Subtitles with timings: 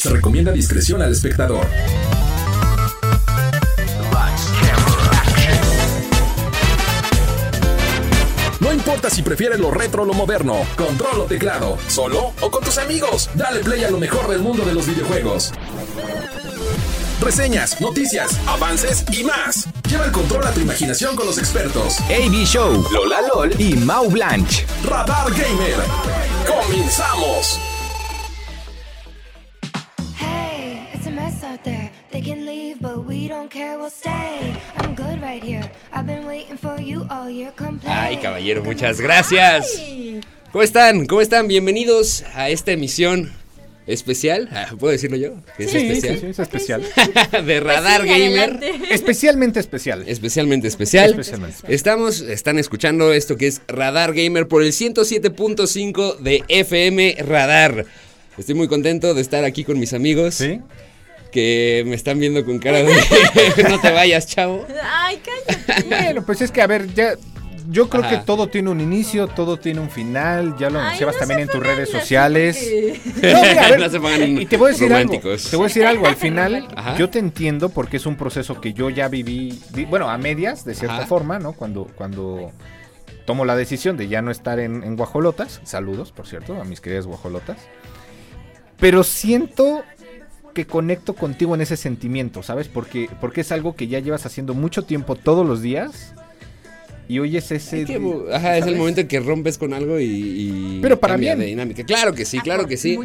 [0.00, 1.66] Se recomienda discreción al espectador.
[8.60, 12.64] No importa si prefieres lo retro o lo moderno, control o teclado, solo o con
[12.64, 15.52] tus amigos, dale play a lo mejor del mundo de los videojuegos.
[17.20, 19.68] Reseñas, noticias, avances y más.
[19.86, 22.00] Lleva el control a tu imaginación con los expertos.
[22.08, 24.64] AB Show, Lola LOL y Mau Blanche.
[24.82, 25.76] Radar Gamer.
[26.48, 27.69] ¡Comenzamos!
[37.84, 39.82] Ay, caballero, muchas gracias.
[40.52, 41.06] ¿Cómo están?
[41.06, 41.46] ¿Cómo están?
[41.46, 43.32] Bienvenidos a esta emisión
[43.86, 44.48] especial.
[44.50, 45.34] Ah, ¿Puedo decirlo yo?
[45.58, 46.14] ¿Que es Sí, especial?
[46.14, 46.82] sí, sí, es especial.
[47.46, 48.50] de Radar Pues sí, Gamer.
[48.50, 48.94] adelante.
[48.94, 50.04] Especialmente especial.
[50.06, 51.10] Especialmente especial.
[51.10, 51.74] Especialmente especial.
[51.74, 57.84] Estamos, están escuchando esto que es Radar Gamer por el 107.5 de FM Radar.
[58.38, 60.60] Estoy muy contento de estar aquí con mis amigos ¿Sí?
[61.30, 62.92] Que me están viendo con cara de
[63.68, 64.66] no te vayas, chavo.
[64.82, 65.82] Ay, cállate.
[65.88, 67.14] Bueno, pues es que a ver, ya.
[67.68, 68.18] Yo creo Ajá.
[68.18, 70.56] que todo tiene un inicio, todo tiene un final.
[70.58, 72.56] Ya lo anunciabas no también en tus redes sociales.
[72.58, 75.40] porque- No, mira, a ver, No se pongan y te voy a decir románticos.
[75.40, 75.50] algo.
[75.50, 76.06] Te voy a decir algo.
[76.06, 76.96] Al final, Ajá.
[76.96, 80.74] yo te entiendo porque es un proceso que yo ya viví, bueno, a medias, de
[80.74, 81.06] cierta Ajá.
[81.06, 81.52] forma, ¿no?
[81.52, 82.50] Cuando, cuando
[83.24, 85.60] tomo la decisión de ya no estar en, en guajolotas.
[85.62, 87.58] Saludos, por cierto, a mis queridas guajolotas.
[88.80, 89.84] Pero siento
[90.52, 92.68] que conecto contigo en ese sentimiento, ¿sabes?
[92.68, 96.14] Porque, porque es algo que ya llevas haciendo mucho tiempo todos los días.
[97.10, 97.80] Y hoy es ese.
[97.80, 98.00] Es que,
[98.32, 101.40] ajá, es el momento en que rompes con algo y, y Pero para cambia bien.
[101.40, 101.82] de dinámica.
[101.84, 102.96] Claro que sí, claro que sí.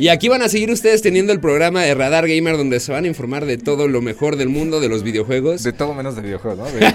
[0.00, 3.04] Y aquí van a seguir ustedes teniendo el programa de Radar Gamer donde se van
[3.04, 5.62] a informar de todo lo mejor del mundo de los videojuegos.
[5.62, 6.64] De todo menos de videojuegos, ¿no?
[6.64, 6.90] De, de-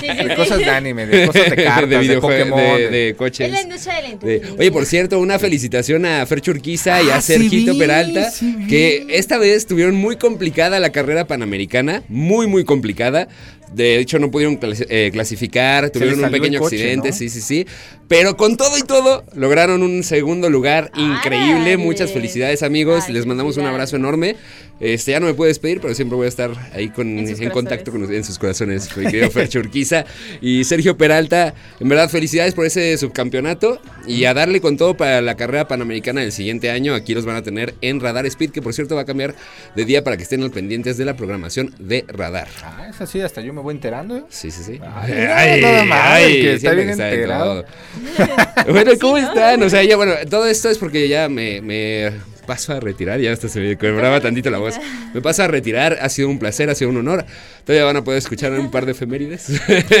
[0.00, 0.36] Sí, sí, de sí.
[0.36, 2.58] cosas de anime, de cosas de cartas, de, Pokémon.
[2.60, 3.50] de, de- de Es coches.
[3.50, 4.60] la industria del de- entretenimiento.
[4.60, 8.30] oye, por cierto, una felicitación a Fer Churquiza y Ah, a sí Sergito vi, Peralta,
[8.68, 13.26] que esta vez tuvieron muy complicada la carrera panamericana, muy, muy complicada.
[13.72, 17.14] De hecho, no pudieron clas- eh, clasificar, tuvieron un pequeño coche, accidente, ¿no?
[17.14, 17.66] sí, sí, sí.
[18.08, 21.76] Pero con todo y todo, lograron un segundo lugar increíble.
[21.76, 23.04] Muchas felicidades, amigos.
[23.06, 24.36] Ay, Les mandamos un abrazo enorme.
[24.80, 27.90] Este, ya no me puedo despedir, pero siempre voy a estar ahí con, En contacto
[27.90, 30.04] con, en sus corazones, con mi querido Fer Churquiza
[30.40, 31.52] y Sergio Peralta.
[31.80, 36.20] En verdad, felicidades por ese subcampeonato y a darle con todo para la carrera panamericana
[36.20, 36.94] del siguiente año.
[36.94, 39.34] Aquí los van a tener en Radar Speed, que por cierto va a cambiar
[39.74, 42.48] de día para que estén al pendientes de la programación de Radar.
[42.62, 44.16] Ah, es así, hasta yo me voy enterando.
[44.16, 44.24] ¿eh?
[44.28, 44.80] Sí, sí, sí.
[44.80, 47.62] Ay, nada más, el que está bien que está en enterado.
[47.62, 47.64] todo.
[48.68, 49.62] bueno, ¿cómo están?
[49.62, 52.12] O sea, ya, bueno, todo esto es porque ya me, me
[52.46, 54.74] paso a retirar, ya hasta se me quebraba tantito la voz.
[55.12, 57.26] Me paso a retirar, ha sido un placer, ha sido un honor.
[57.64, 59.52] Todavía van a poder escuchar un par de efemérides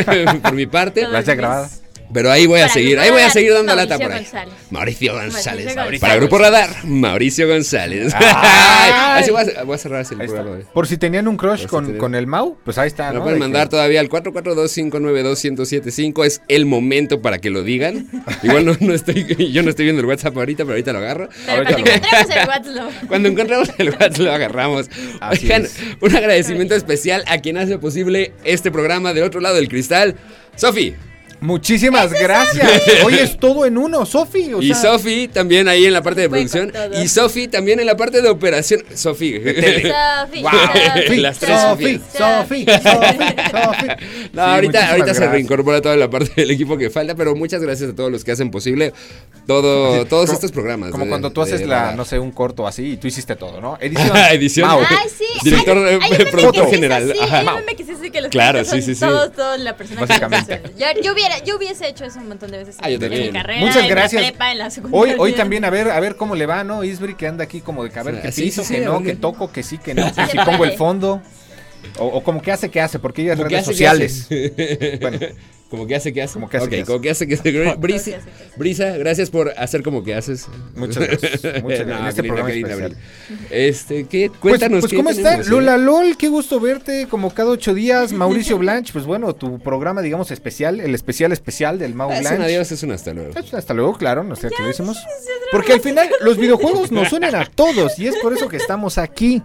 [0.42, 1.06] por mi parte.
[1.06, 1.82] Las ya grabadas.
[2.12, 4.22] Pero ahí voy a Para seguir, ahí voy a seguir dando Mauricio lata por ahí.
[4.22, 4.54] González.
[4.70, 5.44] Mauricio González.
[5.44, 6.00] Mauricio González.
[6.00, 8.12] Para Grupo Radar, Mauricio González.
[8.16, 9.22] Ay.
[9.22, 10.50] Así voy a, voy a cerrar así el programa.
[10.52, 10.64] hoy.
[10.72, 13.08] Por si tenían un crush si con, tenían- con el Mau, pues ahí está.
[13.12, 13.22] Lo ¿no?
[13.24, 16.24] pueden De mandar que- todavía al 442-592-1075.
[16.24, 18.06] Es el momento para que lo digan.
[18.42, 21.28] Igual no, no estoy, yo no estoy viendo el WhatsApp ahorita, pero ahorita lo agarro.
[21.46, 23.08] Pero Ahorita cuando encontremos el WhatsApp.
[23.08, 24.90] Cuando encontremos el WhatsApp lo agarramos.
[25.20, 25.76] Así Oigan, es.
[26.00, 30.14] un agradecimiento especial a quien hace posible este programa del otro lado del cristal.
[30.56, 30.94] Sofi.
[31.40, 32.68] Muchísimas gracias.
[33.04, 34.50] Hoy es todo en uno, Sofi.
[34.60, 36.72] Y sea, Sofi también ahí en la parte de producción.
[37.02, 38.82] Y Sofi también en la parte de operación.
[38.94, 39.34] Sofi.
[39.38, 40.50] Sofi, Wow.
[41.16, 43.86] Las tres Sofi, Sofi, Sofi, Sofi.
[44.32, 47.62] No, Sí, ahorita, ahorita se reincorpora toda la parte del equipo que falta, pero muchas
[47.62, 48.92] gracias a todos los que hacen posible
[49.46, 50.90] todo, todos Como- estos programas.
[50.90, 53.36] Como de- cuando tú de haces la, no sé, un corto así y tú hiciste
[53.36, 53.78] todo, ¿no?
[53.80, 54.16] Edición.
[54.32, 54.68] Edición.
[54.68, 54.80] Mau.
[54.88, 55.24] Ay, sí.
[55.44, 56.10] Director, hay, hay
[56.64, 57.10] es general.
[57.10, 57.38] así, Ajá.
[57.66, 59.00] Hay que así los Claro, sí, sí, sí.
[59.00, 60.14] Todos, todos la persona que
[60.78, 63.30] yo, yo hubiera, yo hubiese hecho eso un montón de veces Ah, yo en, mi
[63.30, 64.22] carrera, Muchas en gracias.
[64.22, 66.84] la prepa, en la Hoy, hoy también a ver, a ver cómo le va, ¿no?
[66.84, 68.80] Isbri que anda aquí como de que a ver Sí, qué sí, piso, sí, que
[68.80, 71.22] sí, no, que qué- toco, que sí, que no, que Sí, si pongo el fondo.
[71.98, 74.28] O, o como que hace que hace, porque ella es que redes hace, que sociales.
[75.00, 75.18] Bueno,
[75.70, 76.32] Como que hace que hace.
[76.34, 76.86] Como que hace Ok, que hace.
[76.86, 77.50] como que hace que hace.
[77.50, 78.28] Brisa, Como que hace que hace.
[78.56, 80.46] Brisa, gracias por hacer como que haces.
[80.74, 82.08] Muchas gracias, muchas gracias.
[82.08, 82.96] Este programa especial.
[83.50, 84.28] Este, ¿qué?
[84.30, 84.80] Pues, Cuéntanos.
[84.80, 85.36] pues ¿qué ¿cómo está?
[85.42, 88.12] Lola LOL, qué gusto verte como cada ocho días.
[88.12, 92.22] Mauricio Blanch, pues bueno, tu programa, digamos, especial, el especial especial del Mau Es un
[92.22, 92.40] Blanch.
[92.40, 93.32] adiós, es un hasta luego.
[93.34, 94.96] Pues, Hasta luego, claro, no sé qué lo decimos.
[95.52, 98.96] Porque al final los videojuegos nos unen a todos y es por eso que estamos
[98.98, 99.42] aquí.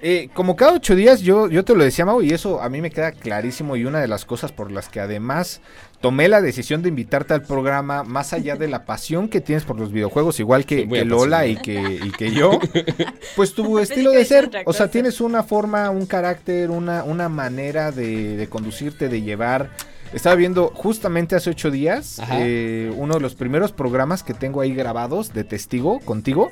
[0.00, 2.80] Eh, como cada ocho días, yo, yo te lo decía, Mau, y eso a mí
[2.80, 3.76] me queda clarísimo.
[3.76, 5.60] Y una de las cosas por las que además
[6.00, 9.78] tomé la decisión de invitarte al programa, más allá de la pasión que tienes por
[9.78, 12.58] los videojuegos, igual que, Lola y que, y que yo,
[13.36, 14.50] pues tu estilo de ser.
[14.66, 19.70] O sea, tienes una forma, un carácter, una, una manera de, de conducirte, de llevar.
[20.12, 24.74] Estaba viendo justamente hace ocho días eh, uno de los primeros programas que tengo ahí
[24.74, 26.50] grabados de testigo contigo.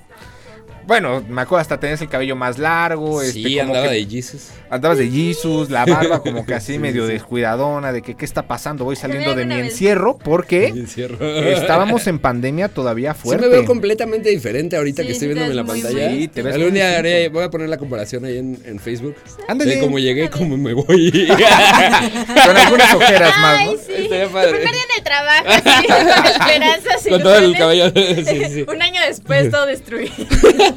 [0.86, 3.20] Bueno, me acuerdo hasta tenías el cabello más largo.
[3.22, 4.48] Sí, este, como andaba que de Jesus.
[4.70, 8.84] Andabas de Jesus, la barba como que así medio descuidadona, de que qué está pasando,
[8.84, 9.72] voy saliendo de mi vez.
[9.72, 11.18] encierro, porque Encierro.
[11.24, 13.46] estábamos en pandemia todavía Sí fuerte.
[13.46, 16.10] me veo completamente diferente ahorita Sí, que estoy sí viéndome en la pantalla.
[16.10, 19.16] Sí, te ves Algún día haré- voy a poner la comparación ahí en, en Facebook.
[19.48, 19.74] Ándale.
[19.76, 21.28] De cómo llegué cómo me voy.
[22.46, 23.72] Con algunas ojeras más, ¿no?
[23.72, 23.78] sí.
[24.04, 27.06] Tu primer día en el trabajo, así, con esperanzas.
[27.06, 27.90] y Con todo el cabello.
[27.94, 28.64] Sí, sí, sí.
[28.68, 30.12] Un año después, todo destruido.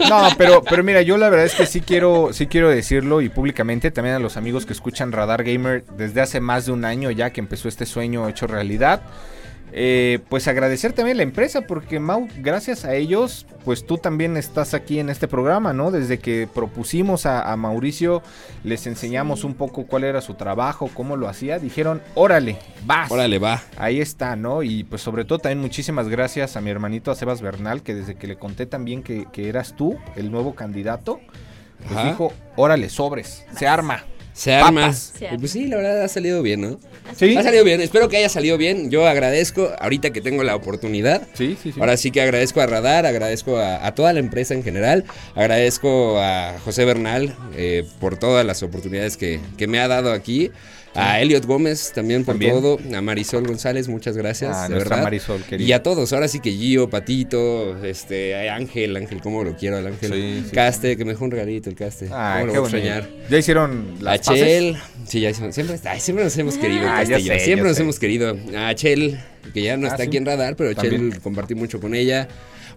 [0.08, 3.30] No, pero, pero mira, yo la verdad es que sí quiero, sí quiero decirlo y
[3.30, 7.12] públicamente también a los amigos que escuchan Radar Gamer desde hace más de un año
[7.12, 9.02] ya que empezó este sueño hecho realidad.
[9.72, 14.36] Eh, pues agradecer también a la empresa porque Mau, gracias a ellos, pues tú también
[14.36, 15.92] estás aquí en este programa, ¿no?
[15.92, 18.24] Desde que propusimos a, a Mauricio,
[18.64, 23.12] les enseñamos un poco cuál era su trabajo, cómo lo hacía, dijeron, órale, vas.
[23.12, 23.62] Órale, va.
[23.78, 24.64] Ahí está, ¿no?
[24.64, 28.16] Y pues sobre todo también muchísimas gracias a mi hermanito a Sebas Bernal, que desde
[28.16, 31.20] que le conté también que, que eras tú, el nuevo candidato,
[31.86, 32.10] pues Ajá.
[32.10, 34.04] dijo, órale, sobres, se arma.
[34.40, 34.96] Se arma.
[35.34, 36.80] Y pues sí, la verdad ha salido bien, ¿no?
[37.14, 37.82] Sí, Ha salido bien.
[37.82, 38.90] Espero que haya salido bien.
[38.90, 41.28] Yo agradezco ahorita que tengo la oportunidad.
[41.34, 41.74] sí, sí.
[41.74, 41.80] sí.
[41.82, 45.04] Ahora sí que agradezco a Radar, agradezco a, a toda la empresa en general,
[45.36, 50.52] agradezco a José Bernal eh, por todas las oportunidades que, que me ha dado aquí,
[50.96, 52.54] a Elliot Gómez también por También.
[52.54, 55.04] todo, a Marisol González, muchas gracias, Ah, de verdad.
[55.04, 55.68] Marisol, querida.
[55.68, 59.78] y a todos, ahora sí que Gio, Patito, este, a Ángel, Ángel, cómo lo quiero
[59.78, 62.48] al Ángel, Sí, sí, Caste, que me dejó un regalito el Caste, cómo qué lo
[62.48, 62.78] voy a bonito.
[62.78, 63.10] extrañar.
[63.30, 64.42] Ya hicieron A las paces?
[64.44, 64.78] Chel,
[65.08, 67.68] sí, ya hicimos- siempre, ay, siempre nos hemos querido, Ah, ya Castillo, sé, siempre ya
[67.70, 67.84] nos sé.
[67.84, 68.38] hemos querido.
[68.58, 69.20] A Chel,
[69.54, 70.74] que ya no Ah, está aquí en radar, pero.
[70.74, 72.28] Chel compartí mucho con ella.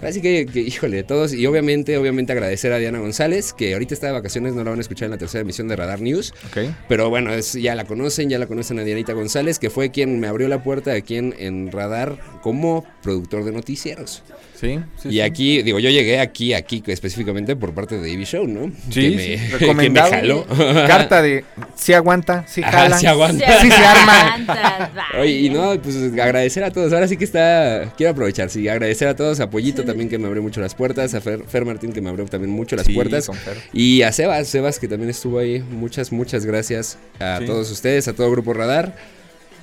[0.02, 4.08] Así que, que, híjole, todos, y obviamente, obviamente agradecer a Diana González, que ahorita está
[4.08, 6.72] de vacaciones, no la van a escuchar en la tercera emisión de Radar News, Ok.
[6.88, 10.18] pero bueno, es, ya la conocen, ya la conocen a Dianita González, que fue quien
[10.18, 14.22] me abrió la puerta aquí en, en Radar como productor de noticieros.
[14.62, 15.20] Sí, sí, y sí.
[15.20, 18.70] aquí, digo, yo llegué aquí, aquí específicamente por parte de Ivy Show, ¿no?
[18.90, 20.10] Sí, que me, sí, que me recomendado.
[20.12, 20.46] jaló.
[20.86, 21.44] Carta de
[21.74, 22.96] si aguanta, si jala.
[22.96, 23.60] sí aguanta.
[23.60, 24.90] Sí se arma.
[25.20, 26.92] Oye, y no, pues agradecer a todos.
[26.92, 27.92] Ahora sí que está.
[27.96, 29.40] Quiero aprovechar, sí, agradecer a todos.
[29.40, 31.12] A Pollito también que me abrió mucho las puertas.
[31.14, 33.28] A Fer, Fer Martín que me abrió también mucho las Sí, puertas.
[33.72, 35.58] Y a Sebas, Sebas que también estuvo ahí.
[35.58, 37.46] Muchas, muchas gracias a Sí.
[37.46, 38.94] todos ustedes, a todo Grupo Radar.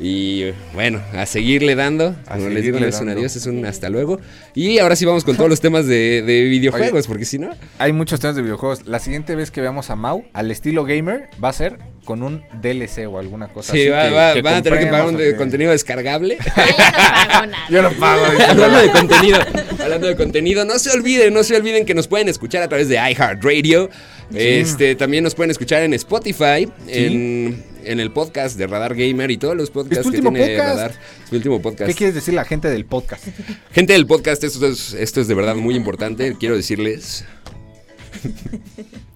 [0.02, 2.16] Y bueno, a seguirle dando.
[2.28, 4.20] A les digo, seguirle no es un adiós, es un hasta luego.
[4.56, 7.50] Y ahora sí vamos con todos los temas de, de videojuegos, porque si no.
[7.80, 8.86] Hay muchos temas de videojuegos.
[8.88, 12.44] La siguiente vez que veamos a Mau, al estilo gamer, va a ser con un
[12.62, 13.90] DLC o alguna cosa Sí, así.
[13.90, 16.38] va- que- va- que van a tener que pagar un de- contenido descargable.
[16.48, 17.66] Yo no pago nada.
[17.70, 18.26] Yo no pago.
[18.50, 19.40] Hablando de contenido,
[19.84, 22.88] hablando de contenido, no se olviden, no se olviden que nos pueden escuchar a través
[22.90, 23.90] de iHeartRadio.
[24.34, 29.38] Este, también nos pueden escuchar en Spotify, en, en el podcast de Radar Gamer y
[29.38, 30.60] todos los podcasts que tiene podcast.
[30.60, 30.92] Radar.
[31.26, 31.90] Es mi último podcast.
[31.90, 33.26] ¿Qué quieres decir la gente del podcast?
[33.72, 36.36] Gente del podcast, esto es, esto es de verdad muy importante.
[36.40, 37.26] Quiero decirles.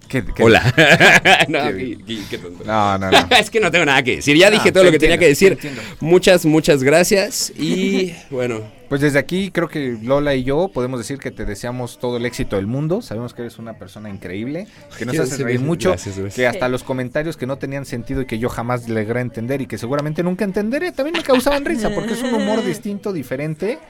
[0.08, 0.62] ¿Qué- qué- Hola.
[1.48, 2.64] no, Qué- tonto.
[2.64, 3.18] No, no, no.
[3.38, 4.36] es que no tengo nada que decir.
[4.36, 5.58] Ya No, dije todo lo que tenía que decir.
[6.00, 7.52] Muchas, muchas gracias.
[7.58, 8.62] Y bueno,
[8.94, 12.26] Pues desde aquí creo que Lola y yo podemos decir que te deseamos todo el
[12.26, 13.02] éxito del mundo.
[13.02, 16.36] Sabemos que eres una persona increíble, que nos Quiero hace decir- reír mucho, gracias, gracias.
[16.36, 19.66] que hasta los comentarios que no tenían sentido y que yo jamás logré entender y
[19.66, 23.80] que seguramente nunca entenderé, también me causaban risa porque es un humor distinto, diferente.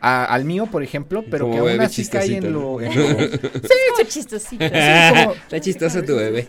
[0.00, 2.80] a- al mío, por ejemplo, pero Como que aún así cae en chistosito, lo...
[2.80, 4.64] en lo- Súper chistosito.
[4.70, 6.46] como- Está chistoso tu bebé.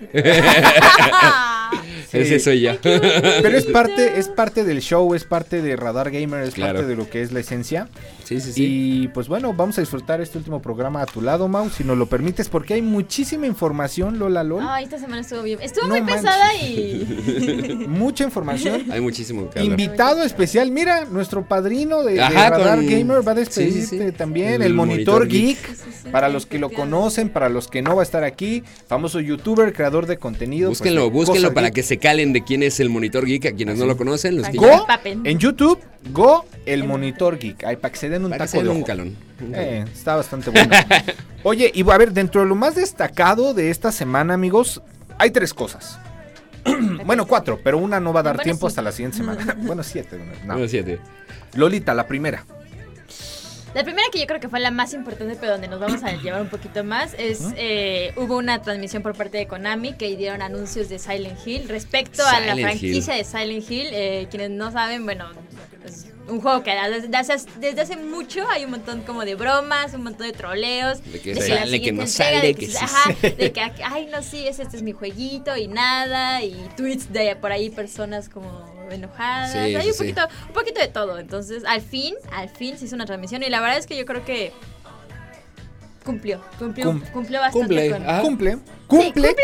[2.09, 2.19] Sí.
[2.19, 2.71] Ese soy yo.
[2.81, 6.75] Pero es parte, es parte del show, es parte de Radar Gamer, es Claro.
[6.79, 7.89] parte de lo que es la esencia.
[8.23, 8.63] Sí, sí, sí.
[8.65, 11.97] Y pues bueno, vamos a disfrutar este último programa a tu lado, Mau, si nos
[11.97, 14.63] lo permites, porque hay muchísima información, Lola LOL.
[14.67, 15.59] Ay, esta semana estuvo bien.
[15.61, 16.21] Estuvo No muy manches.
[16.21, 17.85] pesada y.
[17.87, 18.85] Mucha información.
[18.91, 19.63] Hay muchísimo que.
[19.63, 24.11] Invitado especial, mira, nuestro padrino de, Radar con- Gamer va a despedirte sí, sí.
[24.11, 25.57] también, el, El Monitor, Monitor Geek.
[25.57, 26.09] Sí, sí, sí.
[26.09, 29.73] Para los que lo conocen, para los que no va a estar aquí, famoso youtuber,
[29.73, 30.69] creador de contenido.
[30.69, 31.75] pues, Búsquenlo, de búsquenlo para geek.
[31.75, 34.49] que se calen de quién es el Monitor Geek, a quienes no lo conocen, los
[34.51, 35.79] Go en YouTube,
[36.11, 38.77] Go el Monitor Geek, ahí para que se den un para que taco de un
[38.77, 38.85] ojo.
[38.85, 39.15] calón.
[39.53, 40.73] Eh, está bastante bueno.
[41.43, 44.81] Oye, y a ver, dentro de lo más destacado de esta semana, amigos,
[45.17, 45.99] hay tres cosas.
[47.05, 48.71] bueno, cuatro, pero una no va a dar Bueno, tiempo sí.
[48.71, 49.55] hasta la siguiente semana.
[49.61, 50.17] bueno, siete.
[50.45, 50.53] no.
[50.53, 50.99] Bueno, siete.
[51.53, 52.45] Lolita, la primera.
[53.77, 56.11] La primera que yo creo que fue la más importante, pero donde nos vamos a
[56.23, 60.41] llevar un poquito más, es eh, hubo una transmisión por parte de Konami que dieron
[60.41, 63.87] anuncios de Silent Hill respecto a la franquicia de Silent Hill.
[63.91, 65.29] Eh, quienes no saben, bueno,
[65.85, 69.93] es un juego que desde hace, desde hace mucho hay un montón como de bromas,
[69.93, 71.03] un montón de troleos.
[71.03, 74.23] De que sale, que no entrega, sale, de que sí ajá, de que, ay, no,
[74.23, 78.75] sí, es- este es mi jueguito y nada, y tweets de por ahí personas como
[78.91, 79.97] enojadas, Sí, hay un sí.
[79.99, 81.17] poquito, un poquito de todo.
[81.19, 84.05] Entonces, al fin, al fin se hizo una transmisión y la verdad es que yo
[84.05, 84.51] creo que
[86.07, 86.41] cumplió.
[86.57, 88.19] Cumplió, Cum- cumplió bastante Cumple, con- ah.
[88.21, 88.51] Cumple.
[88.53, 89.35] Sí, Cumple.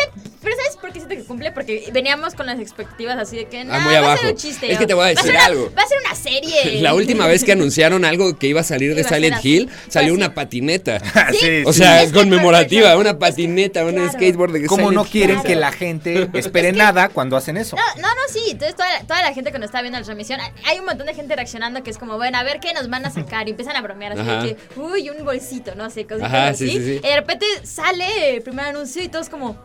[0.41, 1.51] Pero ¿sabes por qué siento que cumple?
[1.51, 4.21] Porque veníamos con las expectativas así de que no, Ah, muy va a abajo.
[4.21, 4.71] ser un chiste.
[4.71, 5.71] Es que te voy a va decir ser una- algo.
[5.77, 6.81] Va a ser una serie.
[6.81, 9.45] La última vez que anunciaron algo que iba a salir de Iba a Silent.
[9.45, 10.99] Hill, salió una patineta.
[11.39, 11.79] Sí, O sí.
[11.79, 13.01] sea, Es que conmemorativa, perfecto.
[13.01, 14.11] una patineta, un Claro.
[14.13, 15.47] skateboard de ¿Cómo Silent no quieren Claro.
[15.49, 17.75] que la gente espere nada cuando hacen eso?
[17.75, 18.43] No, no, no, sí.
[18.49, 21.13] Entonces toda la, toda la gente cuando estaba viendo la transmisión, hay un montón de
[21.15, 23.47] gente reaccionando que es como, bueno, a ver qué nos van a sacar.
[23.47, 24.43] Y empiezan a bromear así Ajá.
[24.43, 26.69] de que, uy, un bolsito, no sé, cositas Ajá, así.
[26.69, 27.01] sí, sí, sí.
[27.03, 29.57] Y de repente sale el primer anuncio y todos como,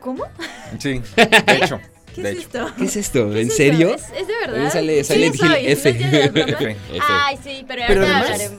[0.00, 0.24] ¿cómo?
[0.78, 1.80] Sí, de hecho.
[2.14, 2.42] ¿Qué de es hecho.
[2.64, 2.72] esto?
[2.76, 3.30] ¿Qué es esto?
[3.30, 3.94] ¿Qué ¿En es serio?
[3.94, 4.12] esto?
[4.14, 4.52] ¿Es, es de verdad?
[4.54, 6.76] También sale Sí, Silent soy, Hill ¿no F.
[7.08, 8.50] Ay, sí, pero, además-.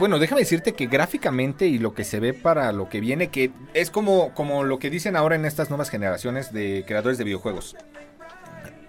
[0.00, 3.52] Bueno, déjame decirte que gráficamente y lo que se ve para lo que viene, que
[3.74, 7.76] es como, como lo que dicen ahora en estas nuevas generaciones de creadores de videojuegos.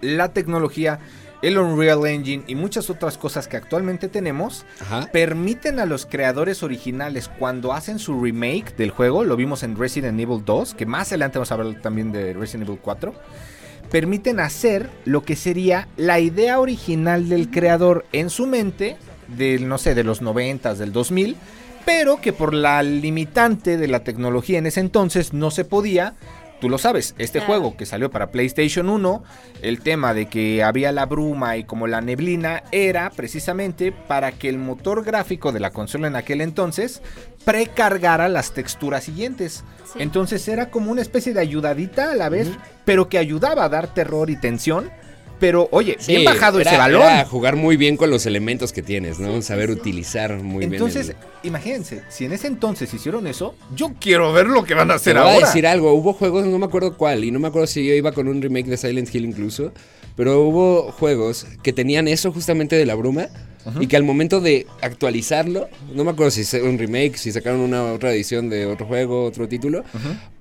[0.00, 0.98] La tecnología,
[1.44, 5.10] el Unreal Engine y muchas otras cosas que actualmente tenemos Ajá.
[5.12, 10.18] permiten a los creadores originales cuando hacen su remake del juego, lo vimos en Resident
[10.18, 13.14] Evil 2, que más adelante vamos a hablar también de Resident Evil 4,
[13.90, 18.96] permiten hacer lo que sería la idea original del creador en su mente,
[19.36, 21.36] del no sé, de los 90s, del 2000,
[21.84, 26.14] pero que por la limitante de la tecnología en ese entonces no se podía.
[26.60, 27.46] Tú lo sabes, este Claro.
[27.46, 29.22] juego que salió para PlayStation 1,
[29.60, 34.48] el tema de que había la bruma y como la neblina era precisamente para que
[34.48, 37.02] el motor gráfico de la consola en aquel entonces
[37.44, 39.64] precargara las texturas siguientes.
[39.92, 39.98] Sí.
[40.00, 42.48] Entonces era como una especie de ayudadita a la vez,
[42.84, 44.90] pero que ayudaba a dar terror y tensión.
[45.40, 47.02] Pero oye, bien Sí, bajado era- ese balón.
[47.02, 49.42] era jugar muy bien con los elementos que tienes, ¿no?
[49.42, 51.18] Saber utilizar muy Entonces, bien.
[51.42, 54.96] imagínense, si en ese entonces hicieron eso, yo quiero ver lo que van a Te
[54.96, 55.46] hacer voy a ahora.
[55.46, 58.12] decir algo, hubo juegos, no me acuerdo cuál, y no me acuerdo si yo iba
[58.12, 59.72] con un remake de Silent Hill incluso,
[60.16, 63.26] pero hubo juegos que tenían eso justamente de la bruma
[63.80, 67.60] y que al momento de actualizarlo, no me acuerdo si es un remake, si sacaron
[67.60, 69.82] una otra edición de otro juego, otro título,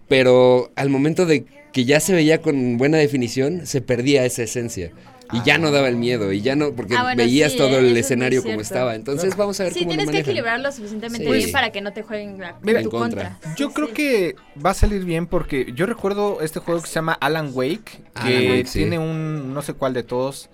[0.08, 4.92] pero al momento de que ya se veía con buena definición, se perdía esa esencia.
[5.32, 7.80] Y ya no daba el miedo, y ya no, porque Ah, bueno, veías sí, todo
[7.80, 8.94] eh, el escenario como estaba.
[8.94, 10.30] Entonces vamos a ver Sí, cómo lo tienes que manejan.
[10.30, 11.34] equilibrarlo suficientemente Sí.
[11.38, 13.32] bien para que no te jueguen la- Mira, en tu contra.
[13.40, 13.56] contra.
[13.56, 13.94] Yo Sí, creo sí.
[13.94, 18.04] que va a salir bien porque yo recuerdo este juego que se llama Alan Wake,
[18.14, 18.80] Alan que Wake, sí.
[18.80, 20.52] tiene un no sé cuál de todos,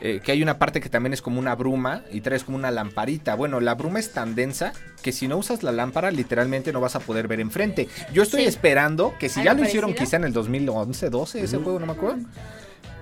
[0.00, 2.70] eh, que hay una parte que también es como una bruma y traes como una
[2.70, 3.34] lamparita.
[3.34, 6.94] Bueno, la bruma es tan densa que si no usas la lámpara literalmente no vas
[6.96, 7.88] a poder ver enfrente.
[8.12, 8.46] Yo estoy Sí.
[8.48, 10.06] esperando que si ¿Algo ya lo hicieron parecido?
[10.06, 12.18] quizá en el 2011, 12 ese juego, no me acuerdo.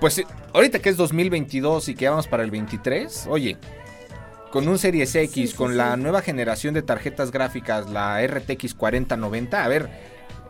[0.00, 3.56] Pues eh, ahorita que es 2022 y que vamos para el 23, oye,
[4.50, 5.76] con un Series X, Sí, sí, con sí.
[5.76, 9.88] la nueva generación de tarjetas gráficas, la RTX 4090, a ver,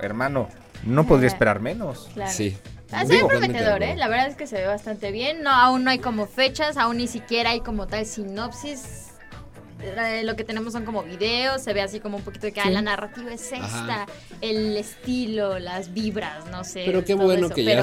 [0.00, 0.48] hermano,
[0.84, 2.08] no podría esperar menos.
[2.14, 2.30] Claro.
[2.30, 2.56] Sí.
[2.92, 3.96] Ah, se ve prometedor, ¿eh?
[3.96, 5.42] La verdad es que se ve bastante bien.
[5.42, 9.02] No, aún no hay como fechas, aún ni siquiera hay como tal sinopsis.
[9.82, 12.60] Eh, Lo que tenemos son como videos, se ve así como un poquito de que
[12.60, 13.64] ah, la narrativa es esta,
[14.04, 14.06] Ajá.
[14.40, 16.82] el estilo, las vibras, no sé.
[16.86, 17.82] Pero qué bueno eso, que ya pero-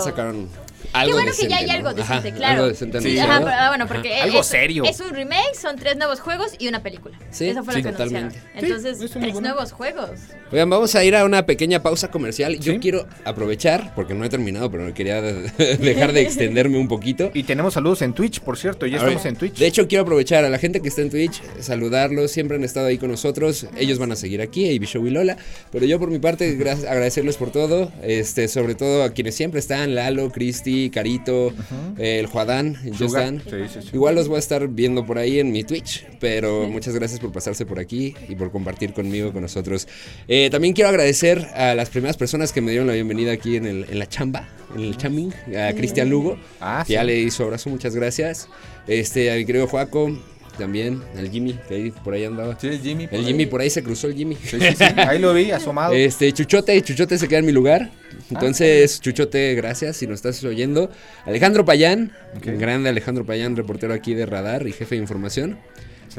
[0.87, 1.73] sacaron Qué algo bueno que decente, ya hay ¿no?
[1.89, 2.53] algo Ajá, decente, claro.
[2.55, 3.19] Algo decente Sí.
[3.19, 4.83] Ajá, ah, bueno, porque Algo es, serio.
[4.85, 7.17] es un remake, son tres nuevos juegos y una película.
[7.31, 8.29] Sí, Eso fue sí, lo que anunciaron.
[8.29, 8.65] totalmente.
[8.67, 9.49] Entonces, Sí, tres bueno.
[9.49, 10.09] nuevos juegos.
[10.51, 12.59] Oigan, vamos a ir a una pequeña pausa comercial.
[12.59, 12.79] Yo Sí.
[12.79, 15.33] quiero aprovechar, porque no he terminado, pero quería de-
[15.77, 17.31] dejar de extenderme un poquito.
[17.33, 19.57] Y tenemos saludos en Twitch, por cierto, ya A ver, estamos en Twitch.
[19.57, 22.87] De hecho, quiero aprovechar a la gente que está en Twitch, saludarlos, siempre han estado
[22.87, 23.65] ahí con nosotros.
[23.77, 25.37] Ellos van a seguir aquí, AB Show y Lola.
[25.71, 27.91] Pero yo por mi parte, gracias, agradecerles por todo.
[28.03, 31.53] Este, sobre todo a quienes siempre están, Lalo, Cristi, Carito,
[31.97, 32.75] eh, el Juadán.
[32.97, 33.41] Justan.
[33.43, 33.89] Sí, sí, sí.
[33.93, 37.31] Igual los voy a estar viendo por ahí en mi Twitch, pero muchas gracias por
[37.31, 39.87] pasarse por aquí y por compartir conmigo, con nosotros.
[40.27, 43.65] Eh, también quiero agradecer a las primeras personas que me dieron la bienvenida aquí en,
[43.65, 47.43] el- en la chamba, en el chaming, a Cristian Lugo, Ah, que ya le hizo
[47.43, 48.47] abrazo, muchas gracias.
[48.87, 50.17] Este, a mi querido Joaco,
[50.57, 52.57] también, al Jimmy, que ahí por ahí andaba.
[52.59, 53.07] Sí, el Jimmy.
[53.11, 54.35] El Jimmy, por ahí se cruzó el Jimmy.
[54.35, 55.93] Sí, sí, sí, Ahí lo vi, asomado.
[55.93, 57.91] Este, Chuchote, Chuchote se queda en mi lugar.
[58.29, 60.89] Entonces, Chuchote, gracias si nos estás oyendo.
[61.25, 65.57] Alejandro Payán, grande Alejandro Payán, reportero aquí de Radar y jefe de información.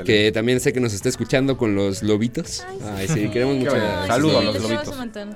[0.05, 2.65] Que también sé que nos está escuchando con los lobitos.
[2.97, 3.71] Ay, sí, queremos mucho.
[3.71, 3.87] bueno.
[4.03, 4.95] Ay, Saludo sí, a los lobitos.
[4.95, 5.27] Saluda a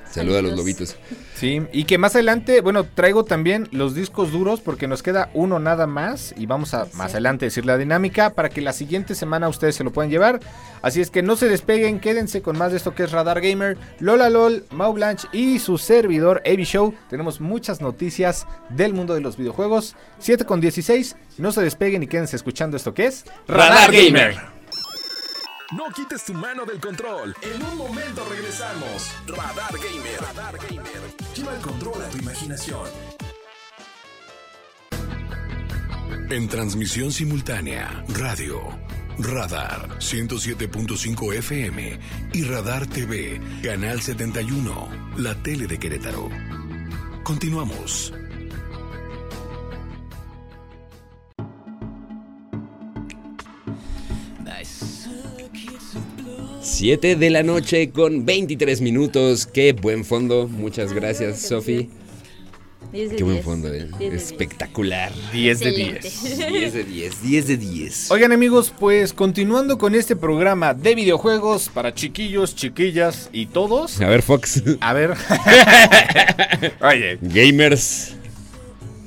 [0.43, 0.57] los Saludos.
[0.57, 0.97] lobitos.
[1.37, 5.61] Sí, y que más adelante, bueno, traigo también los discos duros porque nos queda uno
[5.61, 9.49] nada más y vamos a más adelante decir la dinámica para que la siguiente semana
[9.49, 10.41] ustedes se lo puedan llevar.
[10.83, 13.77] Así es que no se despeguen, quédense con más de esto que es Radar Gamer,
[14.01, 16.95] Lola LOL, Mau Blanche y su servidor Avi Show.
[17.09, 19.95] Tenemos muchas noticias del mundo de los videojuegos.
[20.19, 24.37] 7 con 16, no se despeguen y quédense escuchando esto que es Radar Gamer.
[25.77, 27.35] No quites tu mano del control.
[27.43, 29.13] En un momento regresamos.
[29.27, 30.21] Radar Gamer.
[30.21, 31.03] Radar Gamer.
[31.35, 32.89] Lleva el control a tu imaginación.
[36.31, 38.61] En transmisión simultánea, radio,
[39.19, 41.99] Radar 107.5 FM
[42.35, 46.29] y Radar TV, Canal 71, la tele de Querétaro.
[47.25, 48.13] Continuamos.
[56.79, 59.47] 7 de la noche con 23 minutos.
[59.49, 60.47] Qué buen fondo.
[60.47, 61.89] Muchas gracias, Sofi.
[62.93, 63.45] 10 de Qué buen 10.
[63.45, 63.87] fondo, eh.
[63.87, 64.15] 10 de 10.
[64.23, 65.11] Espectacular.
[65.33, 66.01] 10 de Excelente.
[66.49, 66.49] 10.
[66.53, 68.11] 10 de 10, 10 de 10.
[68.13, 74.01] Oigan amigos, pues continuando con este programa de videojuegos para chiquillos, chiquillas y todos.
[74.01, 74.63] A ver, Fox.
[74.81, 75.15] A ver.
[76.81, 78.15] Oye, Gamers.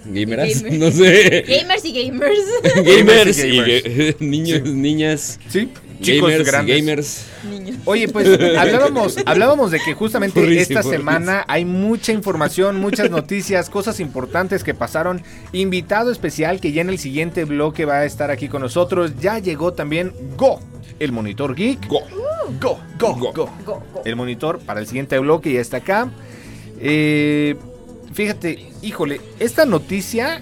[0.03, 0.61] ¿Gameras?
[0.61, 0.77] Gamer.
[0.77, 1.45] No sé.
[1.47, 2.39] Gamers y gamers.
[2.75, 3.85] Gamers y gamers.
[3.85, 5.39] ga- niños, niñas.
[5.47, 5.69] sí,
[6.01, 6.77] chicos gamers, grandes.
[6.77, 7.25] gamers.
[7.49, 7.77] Niños.
[7.85, 8.27] Oye, pues
[8.57, 14.73] hablábamos, hablábamos de que justamente esta semana hay mucha información, muchas noticias, cosas importantes que
[14.73, 15.23] pasaron.
[15.51, 19.13] Invitado especial que ya en el siguiente bloque va a estar aquí con nosotros.
[19.19, 20.59] Ya llegó también Go,
[20.99, 21.87] el monitor geek.
[21.87, 22.01] Go.
[22.59, 23.15] Go, go, Go.
[23.15, 23.31] go.
[23.33, 24.01] Go, go.
[24.03, 26.11] El monitor para el siguiente bloque ya está acá.
[26.79, 27.55] Eh,
[28.13, 30.41] fíjate, híjole, esta noticia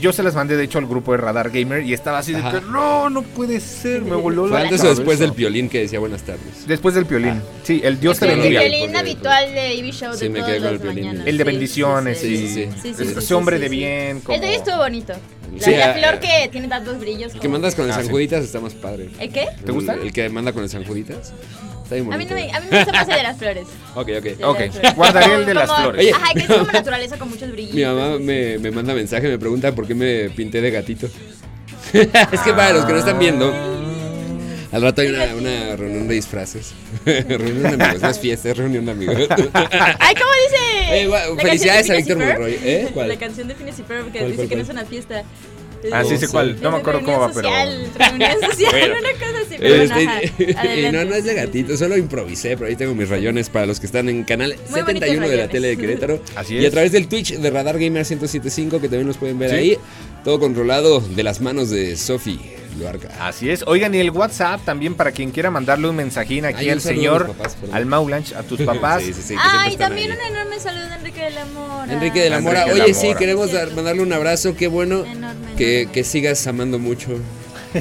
[0.00, 2.38] yo se las mandé de hecho al grupo de Radar Gamer y estaba así de
[2.38, 2.52] Ajá.
[2.52, 5.24] que no, no puede ser, me voló ¿Fue la antes o después cabeza".
[5.24, 6.66] del piolín que decía buenas tardes?
[6.66, 7.40] Después del piolín.
[7.62, 8.60] Sí, el Dios te el bendiga.
[8.60, 11.04] porque- violín habitual de Ivy Show de Sí, me todas quedé con las el violín.
[11.06, 11.26] mañanas.
[11.26, 12.54] El de bendiciones sí, y sí, sí.
[12.54, 13.90] sí, sí, sí, ese sí, hombre sí, de bien.
[14.16, 15.12] El de hoy como- estuvo bonito.
[15.56, 17.26] La, Sí, la ah, flor que tiene tantos brillos.
[17.32, 18.10] El que como- mandas con el Ah, San sí.
[18.10, 19.08] Juditas está más padre.
[19.20, 19.46] ¿El qué?
[19.64, 19.94] ¿Te gusta?
[19.94, 21.32] El, el que manda con el San Juditas.
[21.84, 23.66] Está bien A mí, no me, a mí me gusta más el de las flores.
[23.94, 24.26] Ok, ok.
[24.44, 24.60] Ok,
[24.96, 26.00] guardaré el de las Como- flores.
[26.00, 27.74] Oye, Ajá, que es como naturaleza con muchos brillos.
[27.74, 31.06] Mi mamá me, me manda mensaje, me pregunta por qué me pinté de gatito.
[31.92, 33.52] es que para los que no están viendo,
[34.72, 36.72] al rato hay una, una reunión de disfraces.
[37.04, 39.16] reunión de amigos, no es fiesta, es reunión de amigos.
[39.52, 41.02] Ay, ¿cómo dice?
[41.04, 41.10] Eh,
[41.40, 42.16] felicidades a Víctor?
[42.18, 42.58] Monroy.
[42.64, 42.88] ¿Eh?
[42.92, 43.08] ¿Cuál?
[43.08, 45.22] La canción de Phineas y Ferb que ¿Cuál, dice cuál, que no es una fiesta.
[45.92, 46.56] Ah, sí, sé cuál.
[46.62, 47.48] No me acuerdo cómo va, reunión pero.
[47.50, 50.32] social, Reunión social, una cosa Este,
[50.88, 53.80] y no, no es de gatito, solo improvisé, pero ahí tengo mis rayones para los
[53.80, 55.76] que están en canal Muy 71 de la tele de.
[55.76, 56.22] Querétaro.
[56.36, 56.72] Así Y a es.
[56.72, 59.56] través del Twitch de Radar Gamer 1075, que también los pueden ver Sí.
[59.56, 59.78] ahí.
[60.24, 62.40] Todo controlado de las manos de Sofi
[62.78, 63.08] Luarca.
[63.20, 63.62] Así es.
[63.66, 67.26] Oigan, y el WhatsApp también para quien quiera mandarle un mensajín aquí Ay, al señor,
[67.28, 69.02] papás, al Maulanch, a tus papás.
[69.02, 70.18] Sí, sí, Ay, están también ahí.
[70.18, 71.92] un enorme saludo a Enrique de la Mora.
[71.92, 74.66] Enrique de la Enrique Mora, de la oye, sí, queremos dar- mandarle un abrazo, qué
[74.66, 75.92] bueno Enorme, que, enorme.
[75.92, 77.18] que sigas amando mucho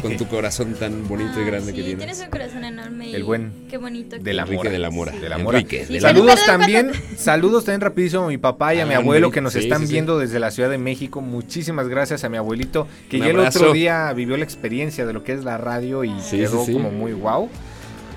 [0.01, 2.19] con tu corazón tan bonito y Ay, grande sí, que tienes tienes.
[2.21, 3.09] un corazón enorme.
[3.09, 4.17] y El buen Qué bonito.
[4.19, 4.71] de la Enrique Mora.
[4.71, 5.11] de la Mora.
[5.11, 5.57] De la Mora.
[5.59, 8.85] Enrique Sí, de la pero- Saludos también, saludos también rapidísimo a mi papá y a
[8.85, 9.93] mi Ah, abuelo que nos sí, están sí, sí.
[9.93, 11.21] viendo desde la Ciudad de México.
[11.21, 15.23] Muchísimas gracias a mi abuelito, que ya el otro día vivió la experiencia de lo
[15.23, 16.73] que es la radio y Sí, quedó sí, sí.
[16.73, 17.49] como muy wow.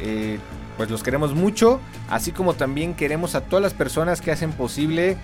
[0.01, 0.39] Eh,
[0.77, 5.17] pues los queremos mucho, así como también queremos a todas las personas que hacen posible,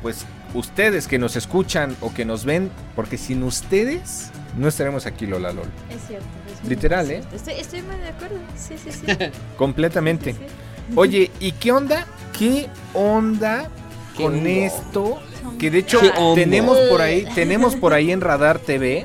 [0.00, 5.26] pues ustedes que nos escuchan o que nos ven, porque sin ustedes no estaremos aquí,
[5.26, 5.66] Lola Lol.
[5.90, 6.26] Es cierto.
[6.62, 7.20] es Literal, ¿eh?
[7.20, 7.36] cierto.
[7.36, 8.36] Estoy, estoy muy de acuerdo.
[8.56, 9.06] Sí, sí, sí.
[9.56, 10.32] Completamente.
[10.32, 10.94] Sí, sí.
[10.96, 12.06] Oye, ¿y qué onda?
[12.38, 13.70] ¿Qué onda
[14.16, 14.50] ¿Qué con onda?
[14.50, 15.20] esto?
[15.58, 16.00] Que de hecho
[16.34, 19.04] tenemos por ahí, tenemos por ahí en Radar TV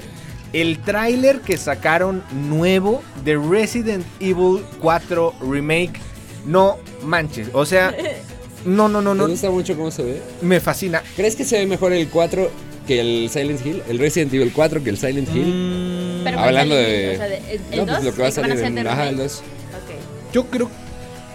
[0.53, 5.99] el tráiler que sacaron nuevo de Resident Evil 4 Remake.
[6.45, 7.93] No manches, o sea,
[8.65, 10.21] no, no, no, ¿Te no, gusta mucho cómo se ve?
[10.41, 11.03] me fascina.
[11.15, 12.49] ¿Crees que se ve mejor el 4
[12.87, 13.83] que el Silent Hill?
[13.87, 15.45] ¿El Resident Evil 4 que el Silent Hill?
[15.45, 18.21] Mm, Pero Hablando ¿cuál de- o sea, de- el, el no, pues 2, lo que
[18.21, 19.23] va a salir en de ajá, el remake.
[19.29, 19.37] 2.
[19.37, 20.33] Ok.
[20.33, 20.71] yo creo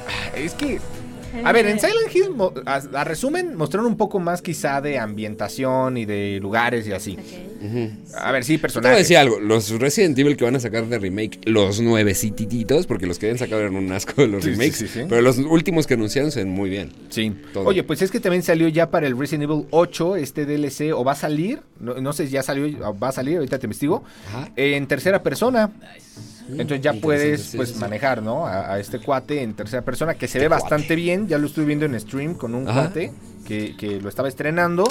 [0.09, 0.81] Ah, es que
[1.45, 2.25] A ver, en Silent Hill,
[2.67, 7.17] a, a resumen, mostraron un poco más quizá de ambientación y de lugares y así.
[8.17, 8.99] A ver, sí, Yo Te voy a personajes.
[8.99, 13.19] decir algo, los Resident Evil que van a sacar de remake, los nuevecititos, porque los
[13.19, 15.01] que habían sacado eran un asco de los Sí, remakes, sí, sí.
[15.09, 16.93] pero los últimos que anunciaron se ven muy bien.
[17.11, 17.33] Sí.
[17.53, 17.65] Todo.
[17.67, 21.05] Oye, pues es que también salió ya para el Resident Evil 8 este DLC, o
[21.05, 24.03] va a salir, no, no sé si ya salió, va a salir, ahorita te investigo,
[24.29, 24.51] Ajá.
[24.57, 25.71] en tercera persona.
[26.49, 27.81] Entonces ya puedes pues sí, sí.
[27.81, 28.47] manejar, ¿no?
[28.47, 31.29] A, a este cuate en tercera persona, que se ve bastante bien.
[31.29, 32.83] Ya lo estuve viendo en stream con un Ajá.
[32.83, 33.13] cuate
[33.47, 34.85] que, que lo estaba estrenando.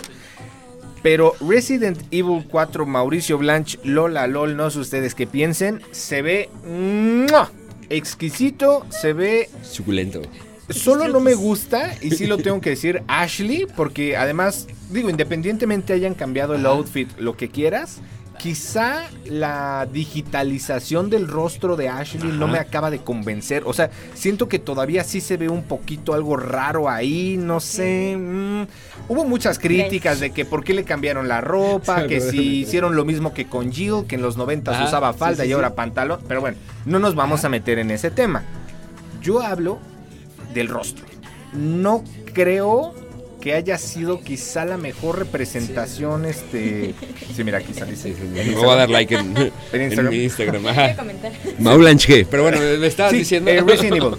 [1.04, 6.50] Pero Resident Evil 4, Mauricio Blanch, Lola LOL, no sé ustedes qué piensen, se ve
[6.64, 7.52] ¡mua!
[7.90, 10.22] exquisito, se ve Suculento.
[10.70, 15.92] Solo no me gusta, y sí lo tengo que decir, Ashley, porque además, digo, independientemente
[15.92, 18.00] hayan cambiado el outfit, lo que quieras,
[18.42, 23.62] quizá la digitalización del rostro de Ashley no me acaba de convencer.
[23.68, 28.18] O sea, siento que todavía sí se ve un poquito algo raro ahí, no sé.
[28.18, 28.64] mm.
[29.10, 33.06] Hubo muchas críticas de que por qué le cambiaron la ropa, que si hicieron lo
[33.06, 35.70] mismo que con Jill, que en los 90 Ajá, usaba sí, falda sí, y ahora
[35.70, 35.74] sí.
[35.76, 36.22] pantalón.
[36.28, 38.44] Pero bueno, no nos vamos a meter en ese tema.
[39.22, 39.78] Yo hablo
[40.56, 41.06] del rostro.
[41.54, 42.96] No creo
[43.42, 46.94] que haya sido quizá la mejor representación, este...
[47.36, 47.96] Sí, mira, aquí sale.
[47.98, 50.14] Sí, sí, en me voy a dar like en, En en Instagram.
[50.14, 50.62] mi Instagram.
[50.64, 50.86] Voy Ajá.
[50.86, 51.32] a comentar.
[51.60, 53.52] Mau Blanche, Pero bueno, me estabas Sí, diciendo.
[53.52, 54.16] eh, Resident Evil.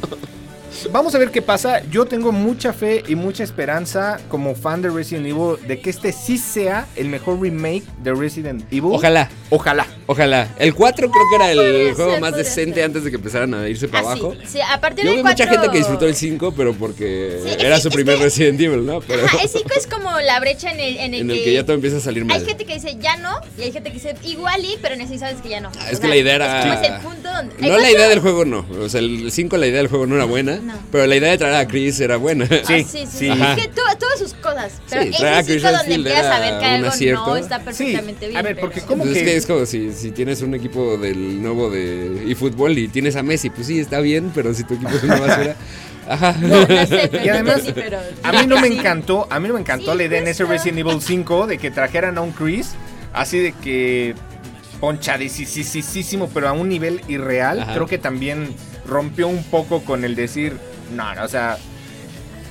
[0.91, 1.83] Vamos a ver qué pasa.
[1.91, 6.13] Yo tengo mucha fe y mucha esperanza como fan de Resident Evil de que este
[6.13, 8.91] sí sea el mejor remake de Resident Evil.
[8.93, 9.87] Ojalá, Ojalá.
[10.07, 10.49] ojalá.
[10.59, 12.85] El 4 creo que era el Podría juego ser, más decente ser.
[12.85, 14.35] antes de que empezaran a irse para Ah, abajo.
[14.43, 16.73] sí, sí, a partir Yo del vi mucha 4 gente que disfrutó el 5, pero
[16.75, 19.01] porque Sí, era su primer que- Resident Evil, ¿no?
[19.01, 21.53] Pero Ajá, el 5 es como la brecha en el, en el en el que
[21.53, 22.39] ya todo empieza a salir mal.
[22.41, 25.07] Hay gente que dice ya no, y hay gente que dice igual y, pero ni
[25.19, 25.71] sabes que ya no.
[25.79, 27.55] Ah, es O que sea, la idea era- Es como es el punto donde.
[27.61, 30.07] el No la idea del juego no, o sea, el 5 la idea del juego
[30.07, 30.75] no era buena, No.
[30.93, 32.47] pero la idea de traer a Chris era buena.
[32.51, 33.19] Ah, Sí, sí, sí, sí.
[33.19, 33.29] sí.
[33.31, 34.73] Es que tuvo, tuvo sus cosas.
[34.89, 37.27] Pero Sí, ese traer a Chris 5 donde empiezas a ver era que algo acierto.
[37.27, 38.39] no está Sí, perfectamente bien.
[38.39, 40.55] a ver, pero- porque ¿cómo Pues es que- que es como si, si tienes un
[40.55, 44.65] equipo del nuevo de eFootball y tienes a Messi, pues sí, está bien, pero si
[44.65, 45.57] tu equipo es una basura.
[46.09, 46.37] Ajá.
[46.41, 49.49] No, no sé, pero Y además, sí, pero- A mí no me encantó, a mí
[49.49, 50.53] no me encantó Sí, la idea en ese justo.
[50.53, 52.71] Resident Evil 5 de que trajeran a un Chris
[53.13, 54.15] así de que
[54.81, 57.61] ponchadísimo, pero a un nivel irreal.
[57.61, 57.75] Ajá.
[57.75, 58.49] Creo que también
[58.87, 60.57] rompió un poco con el decir,
[60.95, 61.59] no, no, o sea,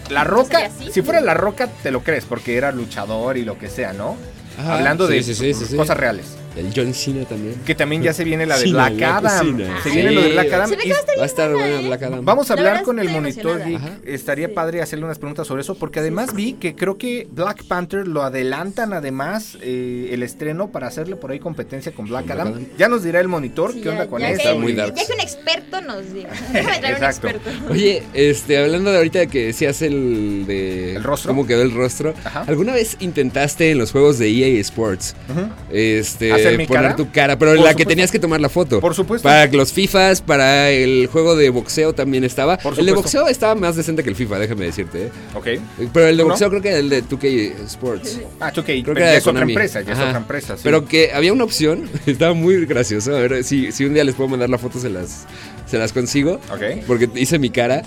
[0.09, 3.69] la roca, si fuera la roca te lo crees porque era luchador y lo que
[3.69, 4.17] sea, ¿no?
[4.59, 4.75] Ajá.
[4.75, 5.75] Hablando de Sí, sí, sí, sí, sí.
[5.77, 6.37] cosas reales.
[6.55, 7.55] El John Cena también.
[7.65, 9.57] Que también ya se viene la de Cena, Black la Adam.
[9.83, 10.69] Se viene lo de Black Adam.
[10.69, 11.87] Se y- va a estar buena, ¿eh?
[11.87, 12.25] Black Adam.
[12.25, 13.61] Vamos a La hablar con el monitor.
[14.05, 14.53] Estaría Sí.
[14.53, 18.23] padre hacerle unas preguntas sobre eso, porque además vi que creo que Black Panther lo
[18.23, 22.47] adelantan además eh, el estreno para hacerle por ahí competencia con Black Con Adam.
[22.53, 22.77] Black Adam.
[22.77, 24.93] Ya nos dirá el monitor Sí, qué ya- onda con ya Está muy dark.
[24.95, 26.29] Ya que un experto nos diga.
[26.51, 27.27] Un Exacto.
[27.27, 27.49] experto.
[27.69, 30.95] Oye, este, hablando de ahorita de que decías el de...
[30.95, 31.29] ¿El rostro?
[31.29, 32.13] ¿Cómo quedó el rostro?
[32.23, 32.43] Ajá.
[32.47, 35.49] ¿Alguna vez intentaste en los juegos de EA Sports Ujú.
[35.71, 36.95] este, ¿Hacer mi poner cara?
[36.95, 37.37] tu cara?
[37.39, 37.89] Pero Por la que supuesto.
[37.89, 38.79] tenías que tomar la foto.
[38.79, 39.27] Por supuesto.
[39.27, 42.57] Para los FIFAs, para el juego de boxeo también estaba.
[42.57, 43.01] Por el de supuesto.
[43.19, 45.03] boxeo estaba más decente que el FIFA, déjame decirte.
[45.05, 45.11] ¿eh?
[45.33, 45.47] Ok.
[45.93, 46.33] Pero el de ¿Tú no?
[46.33, 48.19] boxeo creo que era el de 2K Sports.
[48.39, 48.63] Ah, ok.
[48.65, 49.53] Creo pero que era ya de es otra Konami.
[49.53, 50.07] empresa, ya es Ajá.
[50.09, 50.55] otra empresa.
[50.57, 50.61] sí.
[50.63, 53.15] Pero que había una opción, estaba muy gracioso.
[53.15, 55.25] A ver si, si un día les puedo mandar la foto, se las,
[55.65, 56.39] se las consigo.
[56.53, 56.83] Ok.
[56.87, 57.83] Porque hice mi cara.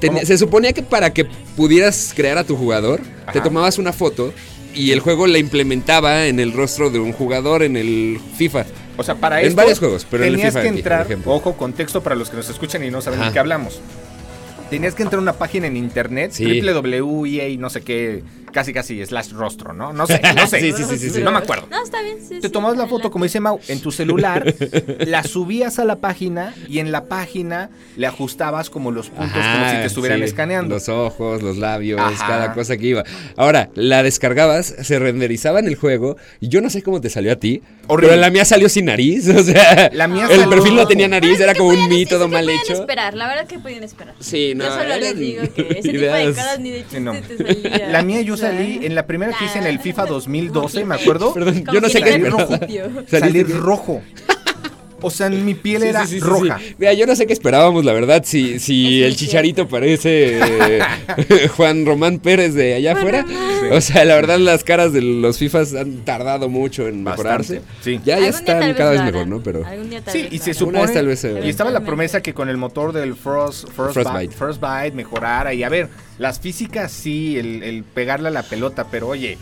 [0.00, 0.26] Tenía- ¿Cómo?
[0.26, 3.00] se suponía que para que pudieras crear a tu jugador,
[3.32, 3.42] te Ajá.
[3.42, 4.32] tomabas una foto
[4.78, 8.64] y el juego la implementaba en el rostro de un jugador en el FIFA.
[8.96, 11.56] O sea, para En esto varios juegos, pero en el tenías FIFA que entrar, ojo,
[11.56, 13.28] contexto para los que nos escuchan y no saben Ajá.
[13.28, 13.80] de qué hablamos.
[14.70, 16.60] Tenías que entrar a una página en internet, Sí.
[16.60, 18.22] www.ea, no sé qué,
[18.58, 19.92] casi casi slash rostro, ¿no?
[19.92, 20.60] No sé, no sé.
[20.60, 21.20] Sí, sí, sí, sí, sí.
[21.22, 21.68] No me acuerdo.
[21.70, 22.18] No, está bien.
[22.20, 24.52] sí, Te sí, tomabas la foto, como dice Mau, en tu celular,
[25.06, 29.70] la subías a la página y en la página le ajustabas como los puntos, como
[29.70, 30.74] si te estuvieran sí, escaneando.
[30.74, 32.26] Los ojos, los labios, Ajá.
[32.26, 33.04] cada cosa que iba.
[33.36, 37.30] Ahora, la descargabas, se renderizaba en el juego y yo no sé cómo te salió
[37.32, 37.62] a ti.
[37.86, 38.08] Horrible.
[38.10, 41.06] Pero la mía salió sin nariz, o sea, La mía el salió- perfil no tenía
[41.08, 42.72] nariz, es era como un mito que mal podían hecho.
[42.74, 44.14] esperar, la verdad que podían esperar.
[44.20, 47.00] Sí, no, Yo solo les digo que ese tipo de cosas ni de chiste
[47.36, 47.88] te salía.
[47.88, 50.08] La mía yo sea, salí, en la primera que hice en el FIFA Nah.
[50.10, 52.12] 2012, me acuerdo, Perdón, yo no sé qué.
[52.12, 54.02] Saliste salir rojo.
[55.00, 56.58] O sea, mi piel Sí, era sí, sí, sí, roja.
[56.58, 56.74] sí.
[56.76, 58.22] Mira, yo no sé qué esperábamos, la verdad.
[58.26, 60.80] Si, si el chicharito parece eh,
[61.56, 63.24] Juan Román Pérez de allá afuera.
[63.72, 67.62] O sea, la verdad, las caras de los FIFAs han tardado mucho en mejorarse.
[67.80, 68.00] Sí.
[68.04, 69.42] Ya, ya están cada vez mejor, ¿no?
[69.42, 69.64] Pero.
[69.66, 70.86] Algún día tal Sí, y se supone.
[70.88, 74.18] tal vez y estaba la promesa que con el motor del Frost, First, Frostbite.
[74.28, 75.54] Bite, First Bite mejorara.
[75.54, 79.38] Y a ver, las físicas sí, el, el pegarle a la pelota, pero oye,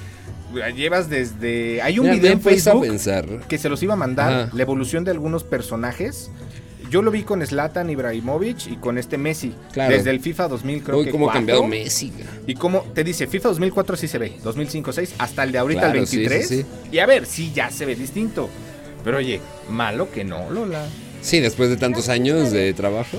[0.75, 1.83] llevas desde.
[1.83, 3.27] Hay un Mira, video en puesto a Facebook pensar.
[3.49, 4.51] que se los iba a mandar, Ajá.
[4.55, 6.31] la evolución de algunos personajes.
[6.91, 9.53] Yo lo vi con Zlatan Ibrahimovic y con este Messi.
[9.73, 9.95] Claro.
[9.95, 11.11] Desde el FIFA 2000, creo Uy, que.
[11.11, 12.13] cómo ha cambiado Messi.
[12.47, 15.81] Y cómo te dice, FIFA 2004 sí se ve, 2005, 6, hasta el de ahorita
[15.83, 16.49] Claro, el sí, 23.
[16.49, 16.67] sí, sí.
[16.93, 18.49] Y a ver, sí, ya se ve distinto.
[19.05, 20.85] Pero oye, malo que no, Lola.
[21.23, 23.19] Sí, después de tantos años de trabajo.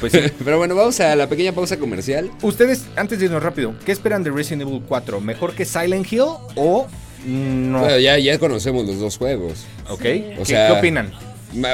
[0.00, 0.20] Pues sí.
[0.44, 2.30] Pero bueno, vamos a la pequeña pausa comercial.
[2.42, 5.20] Ustedes, antes de irnos rápido, ¿qué esperan de Resident Evil 4?
[5.20, 6.20] ¿Mejor que Silent Hill
[6.54, 6.86] o
[7.26, 7.80] no?
[7.80, 9.64] Bueno, ya, ya conocemos los dos juegos.
[9.88, 10.00] ¿Ok?
[10.00, 11.12] O ¿Qué, sea- qué opinan?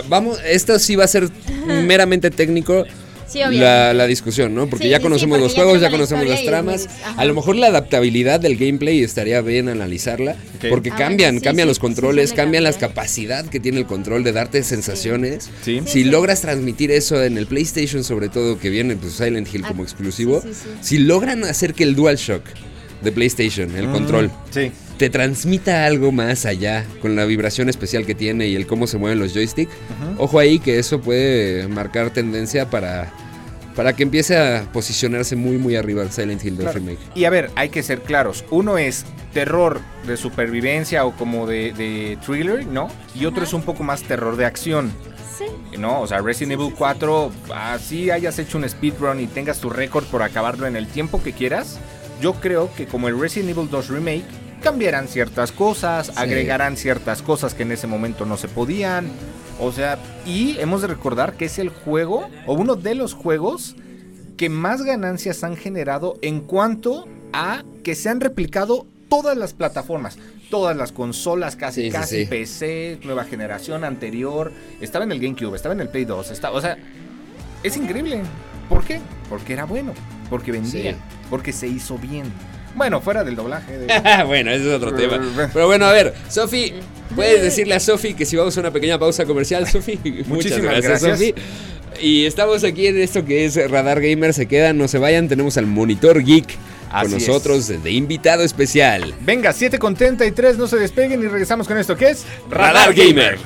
[0.09, 1.29] Vamos, esto sí va a ser
[1.85, 2.85] meramente técnico.
[3.29, 4.69] Sí, la, la discusión, ¿no?
[4.71, 6.83] Porque Sí, ya conocemos sí, los ya juegos, ya la conocemos las tramas.
[6.83, 7.21] es- ajá.
[7.21, 10.37] A lo mejor la adaptabilidad del gameplay estaría bien analizarla.
[10.71, 13.79] Porque Ah, cambian, bueno, sí, cambian sí, los sí, controles, cambian la capacidad que tiene
[13.81, 15.51] el control de darte sensaciones.
[15.63, 15.81] Sí.
[15.85, 16.05] Si sí.
[16.05, 19.83] logras transmitir eso en el PlayStation, sobre todo, que viene pues, Silent Hill Ah, como
[19.83, 20.71] exclusivo, sí, sí, sí.
[20.81, 22.45] si logran hacer que el DualShock
[23.03, 24.71] de PlayStation, el Mm, control, Sí.
[24.99, 28.99] Te transmita algo más allá con la vibración especial que tiene y el cómo se
[28.99, 29.73] mueven los joysticks.
[30.19, 33.13] Ojo ahí que eso puede marcar tendencia para,
[33.75, 36.79] para que empiece a posicionarse muy muy arriba el Silent Hill 2 Claro.
[36.79, 36.99] Remake.
[37.15, 38.45] Y a ver, hay que ser claros.
[38.51, 39.05] Uno es
[39.35, 42.89] terror de supervivencia o como de, de thriller, ¿no?
[43.15, 44.91] Y otro es un poco más terror de acción.
[45.37, 45.45] Sí.
[45.79, 46.01] ¿no?
[46.01, 50.23] O sea, Resident Evil 4, así hayas hecho un speedrun y tengas tu récord por
[50.23, 51.79] acabarlo en el tiempo que quieras,
[52.23, 54.25] yo creo que como el Resident Evil 2 Remake,
[54.63, 59.11] cambiarán ciertas cosas, agregarán ciertas cosas que en ese momento no se podían.
[59.61, 63.77] O sea, y hemos de recordar que es el juego, o uno de los juegos,
[64.37, 70.19] que más ganancias han generado en cuanto a que se han replicado todas las plataformas,
[70.51, 72.27] todas las consolas, casi, Sí, casi sí.
[72.27, 76.61] PC, nueva generación anterior, estaba en el GameCube, estaba en el Play 2, estaba, o
[76.61, 76.77] sea,
[77.63, 78.21] es increíble.
[78.69, 79.01] ¿Por qué?
[79.29, 79.95] Porque era bueno,
[80.29, 80.97] porque vendía,
[81.31, 82.25] porque se hizo bien.
[82.77, 83.79] Bueno, fuera del doblaje.
[83.79, 83.87] de-
[84.27, 85.19] bueno, ese es otro tema.
[85.53, 86.75] Pero bueno, a ver, Sofi,
[87.15, 89.97] puedes decirle a Sofi que si vamos a una pequeña pausa comercial, Sofi.
[90.05, 91.19] Muchas Muchísimas gracias, gracias.
[91.19, 91.35] Sofi.
[92.01, 94.35] Y estamos aquí en esto que es Radar Gamer.
[94.35, 95.29] Se quedan, no se vayan.
[95.29, 96.47] Tenemos al Monitor Geek
[96.93, 97.27] Así con es.
[97.29, 99.15] nosotros de invitado especial.
[99.23, 103.39] Venga, 7 con 33, no se despeguen y regresamos con esto que es Radar Gamer.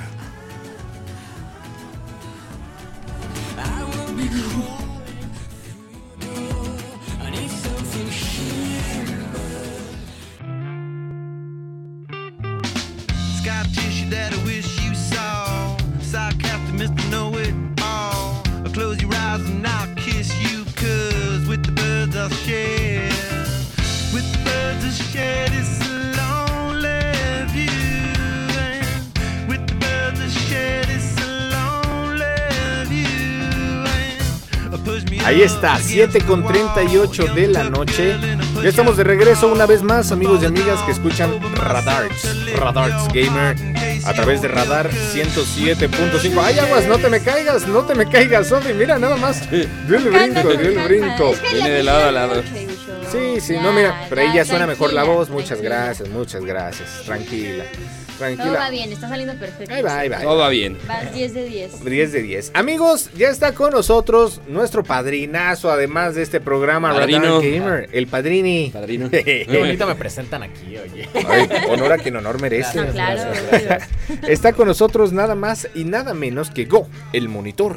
[35.65, 36.71] Against 7 con the wall.
[36.75, 38.17] 38 de la noche.
[38.63, 43.57] Ya estamos de regreso una vez más, amigos y amigas que escuchan Radarts, Radarts Gamer,
[44.05, 46.43] a través de Radar 107.5.
[46.43, 49.49] Ay, aguas, no te me caigas, no te me caigas, Sofi, mira nada más.
[49.51, 51.35] Dio el brinco, dio el brinco.
[51.53, 52.43] Viene de lado a lado.
[53.11, 55.31] Sí, sí, no, mira, pero ahí ya suena mejor la voz.
[55.31, 57.03] Muchas gracias, muchas gracias.
[57.05, 57.65] Tranquila,
[58.21, 58.71] Todo va tranquila.
[58.71, 59.75] bien, está saliendo perfecto.
[59.75, 60.19] Ahí va, ahí va.
[60.19, 60.45] ahí Todo va.
[60.45, 60.79] va bien.
[60.87, 61.85] Vas 10 de 10.
[61.85, 62.51] 10 de 10.
[62.55, 67.21] Amigos, ya está con nosotros nuestro padrinazo, además de este programa Padrino.
[67.21, 68.71] Radar Gamer, el padrini.
[68.73, 69.11] Padrino.
[69.11, 71.09] Qué bonito me presentan aquí, oye.
[71.29, 72.85] Ay, honor a quien honor merece.
[72.93, 73.33] Claro.
[74.29, 77.77] Está con nosotros nada más y nada menos que Go, el monitor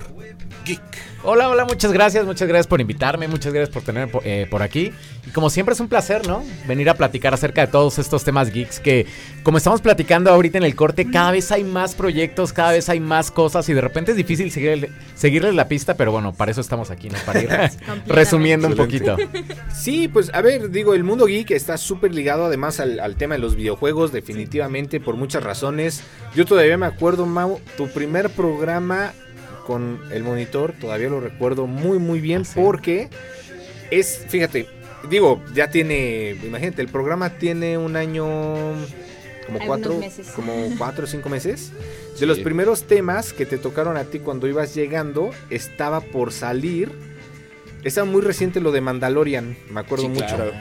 [0.65, 0.82] geek.
[1.25, 4.62] Hola, hola, muchas gracias, muchas gracias por invitarme, muchas gracias por tenerme por, eh, por
[4.62, 4.91] aquí.
[5.25, 6.43] Y como siempre es un placer, ¿no?
[6.67, 9.05] Venir a platicar acerca de todos estos temas geeks que,
[9.41, 12.99] como estamos platicando ahorita en el corte, cada vez hay más proyectos, cada vez hay
[12.99, 16.59] más cosas y de repente es difícil seguirle, seguirles la pista, pero bueno, para eso
[16.59, 17.17] estamos aquí, ¿no?
[17.25, 17.49] Para ir
[18.05, 19.15] resumiendo un poquito.
[19.73, 23.36] Sí, pues a ver, digo, el mundo geek está súper ligado además al, al tema
[23.36, 26.03] de los videojuegos, definitivamente, por muchas razones.
[26.36, 29.13] Yo todavía me acuerdo, Mau, tu primer programa
[29.65, 32.60] con el monitor, todavía lo recuerdo muy, muy bien, Ah, sí.
[32.62, 33.10] porque
[33.91, 34.67] es, fíjate,
[35.10, 38.23] digo, ya tiene, imagínate, el programa tiene un año,
[39.45, 40.28] como Algunos cuatro, meses.
[40.36, 41.71] como cuatro o cinco meses.
[42.19, 46.91] De los primeros temas que te tocaron a ti cuando ibas llegando, estaba por salir.
[47.84, 50.26] Estaba muy reciente lo de Mandalorian, me acuerdo Sí, mucho.
[50.28, 50.52] claro.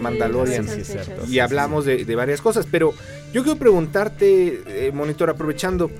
[0.00, 0.66] Mandalorian.
[0.66, 1.26] Sí, Sí, sí, cierto.
[1.26, 2.94] Y hablamos de, de varias cosas, pero
[3.34, 5.90] yo quiero preguntarte, eh, Monitor, aprovechando,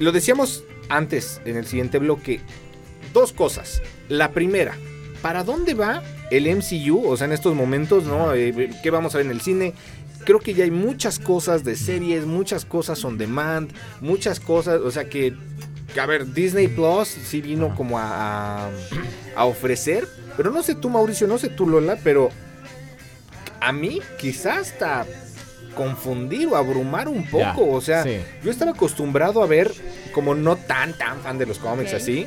[0.00, 2.40] lo decíamos antes en el siguiente bloque,
[3.12, 3.82] dos cosas.
[4.08, 4.74] La primera,
[5.22, 7.06] ¿para dónde va el MCU?
[7.06, 8.34] O sea, en estos momentos, ¿no?
[8.34, 9.74] Eh, ¿Qué vamos a ver en el cine?
[10.24, 13.70] Creo que ya hay muchas cosas de series, muchas cosas on demand,
[14.00, 15.34] muchas cosas, o sea que,
[15.98, 18.70] a ver, Disney Plus sí vino como a, a,
[19.36, 22.28] a ofrecer, pero no sé tú Mauricio, no sé tú Lola, pero
[23.60, 25.06] a mí quizás hasta
[25.74, 28.18] confundir o abrumar un poco, o sea, sí.
[28.42, 29.72] yo estaba acostumbrado a ver,
[30.12, 32.26] como no tan, tan fan de los cómics así,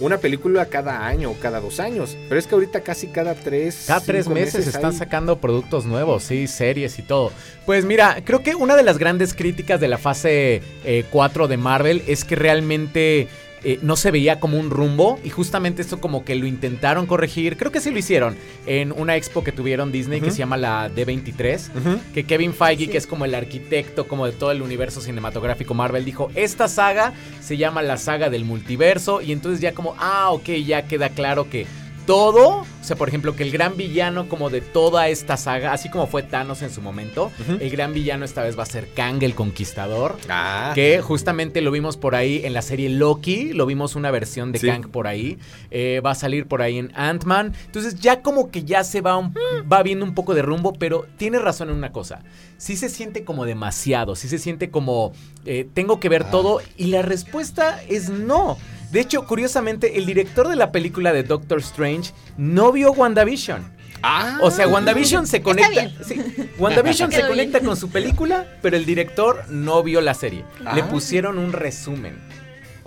[0.00, 2.16] una película cada año o cada dos años.
[2.28, 3.84] Pero es que ahorita casi cada tres.
[3.86, 7.32] Cada tres meses, están hay- sacando productos nuevos, sí, series y todo.
[7.66, 10.62] Pues mira, creo que una de las grandes críticas de la fase
[11.10, 13.26] 4 de Marvel es que realmente
[13.64, 17.56] eh, no se veía como un rumbo y justamente esto como que lo intentaron corregir.
[17.56, 20.90] Creo que sí lo hicieron en una expo que tuvieron Disney que se llama la
[20.94, 21.70] D23.
[21.76, 22.00] Ujú.
[22.14, 22.90] Que Kevin Feige, Sí.
[22.90, 27.12] que es como el arquitecto como de todo el universo cinematográfico Marvel, dijo, esta saga
[27.40, 31.48] se llama la saga del multiverso y entonces ya como, ah, ok, ya queda claro
[31.50, 31.66] que
[32.12, 35.90] todo, o sea, por ejemplo, que el gran villano como de toda esta saga, así
[35.90, 39.22] como fue Thanos en su momento, el gran villano esta vez va a ser Kang
[39.22, 40.16] el Conquistador.
[40.30, 44.52] Ah, Que justamente lo vimos por ahí en la serie Loki, lo vimos una versión
[44.52, 44.66] de Sí.
[44.68, 45.36] Kang por ahí,
[45.70, 49.18] eh, va a salir por ahí en Ant-Man, entonces ya como que ya se va,
[49.18, 49.34] un-
[49.70, 52.20] va viendo un poco de rumbo, pero tiene razón en una cosa,
[52.56, 55.12] sí se siente como demasiado, sí se siente como
[55.44, 56.30] eh, tengo que ver Ah.
[56.30, 58.56] todo y la respuesta es no.
[58.90, 63.62] De hecho, curiosamente, el director de la película de Doctor Strange no vio WandaVision.
[64.02, 65.90] ah, O sea, WandaVision se conecta.
[66.04, 66.20] sí,
[66.58, 67.28] WandaVision se bien.
[67.28, 70.44] conecta con su película, pero el director no vio la serie.
[70.74, 72.16] Le pusieron un resumen.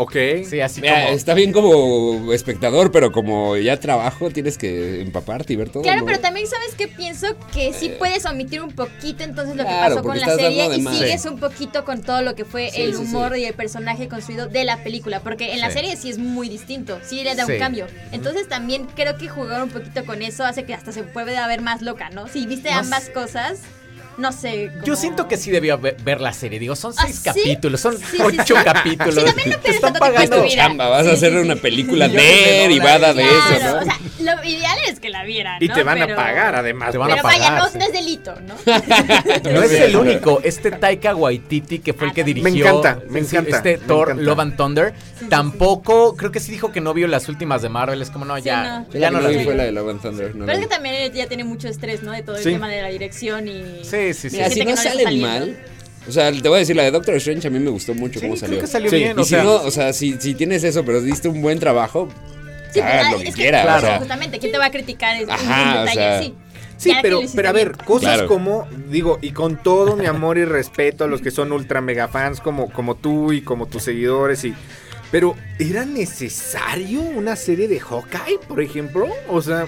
[0.01, 0.15] Ok.
[0.49, 1.15] Sí, así Mira, como...
[1.15, 5.83] está bien como espectador, pero como ya trabajo tienes que empaparte y ver todo.
[5.83, 6.05] Claro, ¿no?
[6.07, 10.01] pero también sabes que pienso que sí puedes omitir un poquito entonces lo que pasó
[10.01, 10.97] con la serie y más.
[10.97, 13.41] sigues un poquito con todo lo que fue Sí, el humor sí.
[13.41, 16.99] y el personaje construido de la película, porque en la serie sí es muy distinto,
[17.03, 17.53] sí le da Sí.
[17.53, 17.87] un cambio.
[18.11, 21.61] Entonces también creo que jugar un poquito con eso hace que hasta se puede ver
[21.61, 22.27] más loca, ¿no?
[22.27, 23.59] Si viste ambas cosas,
[24.21, 24.71] no sé.
[24.85, 26.59] Yo siento que sí debió ve- ver la serie.
[26.59, 27.23] Digo, son ¿Ah, seis sí?
[27.23, 28.63] capítulos, son Sí, ocho sí.
[28.63, 29.15] capítulos.
[29.15, 30.45] Sí, también no Te están pagando.
[30.47, 33.81] Chamba, vas a hacer sí, una película de derivada de Claro, eso, ¿no?
[33.81, 33.99] o sea,
[34.35, 35.73] lo ideal es que la vieran, Y ¿no?
[35.73, 36.91] te van Pero- a pagar además.
[36.91, 38.53] Te van a Pero vaya, pagar, no, no es delito, ¿no?
[39.51, 40.39] No es el único.
[40.43, 42.51] Este Taika Waititi, que fue el que Ah, dirigió.
[42.51, 44.23] Me encanta, me encanta, Este me Thor, encanta.
[44.23, 44.93] Love and Thunder.
[45.19, 48.01] sí, tampoco, creo que sí dijo que no vio las últimas de Marvel.
[48.01, 48.87] Es como, no, Sí, ya, no.
[48.91, 49.43] Ya la no que las vi vi.
[49.45, 50.35] fue la de Love and Thunder.
[50.35, 50.63] no Pero es vi.
[50.65, 52.11] que también ya tiene mucho estrés, ¿no?
[52.11, 53.83] De todo el tema de la dirección y...
[53.83, 54.35] Sí, sí, sí.
[54.37, 55.27] Mira, si no salen saliendo.
[55.27, 55.57] mal.
[56.07, 58.19] O sea, te voy a decir, la de Doctor Strange a mí me gustó mucho
[58.19, 58.59] Sí, cómo creo salió.
[58.61, 59.17] que salió Sí, bien.
[59.17, 61.59] Y O si sea, no, o sea, si, si tienes eso, pero diste un buen
[61.59, 62.09] trabajo,
[62.73, 63.63] Sí, hagas lo que que- quieras.
[63.63, 63.83] claro.
[63.83, 65.15] O sea, Justamente, ¿quién te va a criticar?
[65.21, 66.33] Es Ajá, un o detalle, sea, sí.
[66.77, 68.27] Sí, pero, pero a ver, cosas Claro.
[68.27, 72.07] como, digo, y con todo mi amor y respeto a los que son ultra mega
[72.07, 74.55] fans como, como tú y como tus seguidores y...
[75.11, 79.07] Pero, ¿era necesario una serie de Hawkeye, por ejemplo?
[79.29, 79.67] O sea,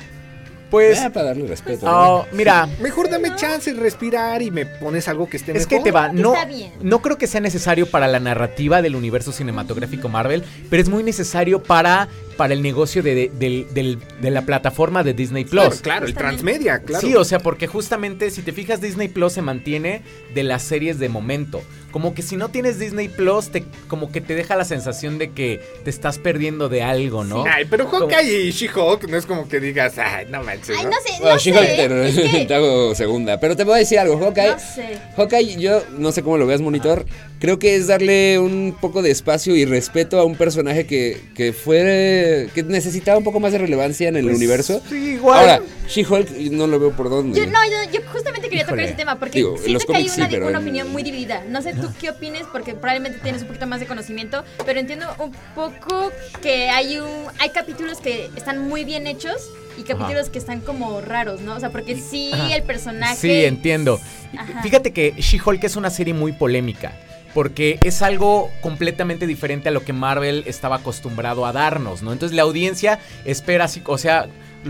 [0.70, 1.86] pues, ya para darle respeto.
[1.86, 1.92] ¿no?
[2.16, 5.70] oh, mira, mejor dame chance de respirar y me pones algo que esté Es mejor.
[5.70, 6.72] que te va, no, está bien.
[6.82, 11.04] no creo que sea necesario para la narrativa del universo cinematográfico Marvel, pero es muy
[11.04, 15.52] necesario para, para el negocio de, de- de la plataforma de Disney Plus.
[15.64, 17.06] Claro, claro, el transmedia, claro.
[17.08, 20.02] Sí, o sea, porque justamente si te fijas, Disney Plus se mantiene
[20.34, 21.62] de las series de momento.
[21.94, 25.30] Como que si no tienes Disney Plus, te, como que te deja la sensación de
[25.32, 27.46] que te estás perdiendo de algo, ¿no?
[27.48, 30.90] Ay, pero Hawkeye y She-Hulk no es como que digas, ay, no manches, Ay, ¿no?
[30.90, 31.76] no sé, Bueno, no She-Hulk sé.
[31.88, 33.40] te, es que- te hago segunda.
[33.40, 34.50] Pero te voy a decir algo, Hawkeye.
[34.54, 34.98] No sé.
[35.16, 37.06] Hawkeye, yo no sé cómo lo veas, monitor.
[37.40, 41.54] Creo que es darle un poco de espacio y respeto a un personaje que, que
[41.54, 42.50] fue.
[42.56, 44.80] que necesitaba un poco más de relevancia en el universo.
[44.80, 45.40] Pues, Sí, igual.
[45.40, 47.38] Ahora, She-Hulk no lo veo por dónde.
[47.38, 49.92] Yo, no, yo, yo justamente quería tocar ese tema porque Digo, en siento los que
[49.96, 51.44] hay cómics una, sí, una en- opinión muy dividida.
[51.50, 55.08] No sé tú qué opines porque probablemente tienes un poquito más de conocimiento, pero entiendo
[55.20, 60.40] un poco que hay un hay capítulos que están muy bien hechos y capítulos que
[60.40, 61.56] están como raros, ¿no?
[61.56, 62.56] O sea, porque sí Ajá.
[62.56, 64.00] el personaje Sí, entiendo.
[64.38, 64.62] Ajá.
[64.62, 66.94] Fíjate que She-Hulk es una serie muy polémica.
[67.34, 72.14] Porque es algo completamente diferente a lo que Marvel estaba acostumbrado a darnos, ¿no?
[72.14, 74.28] Entonces la audiencia espera así, o sea,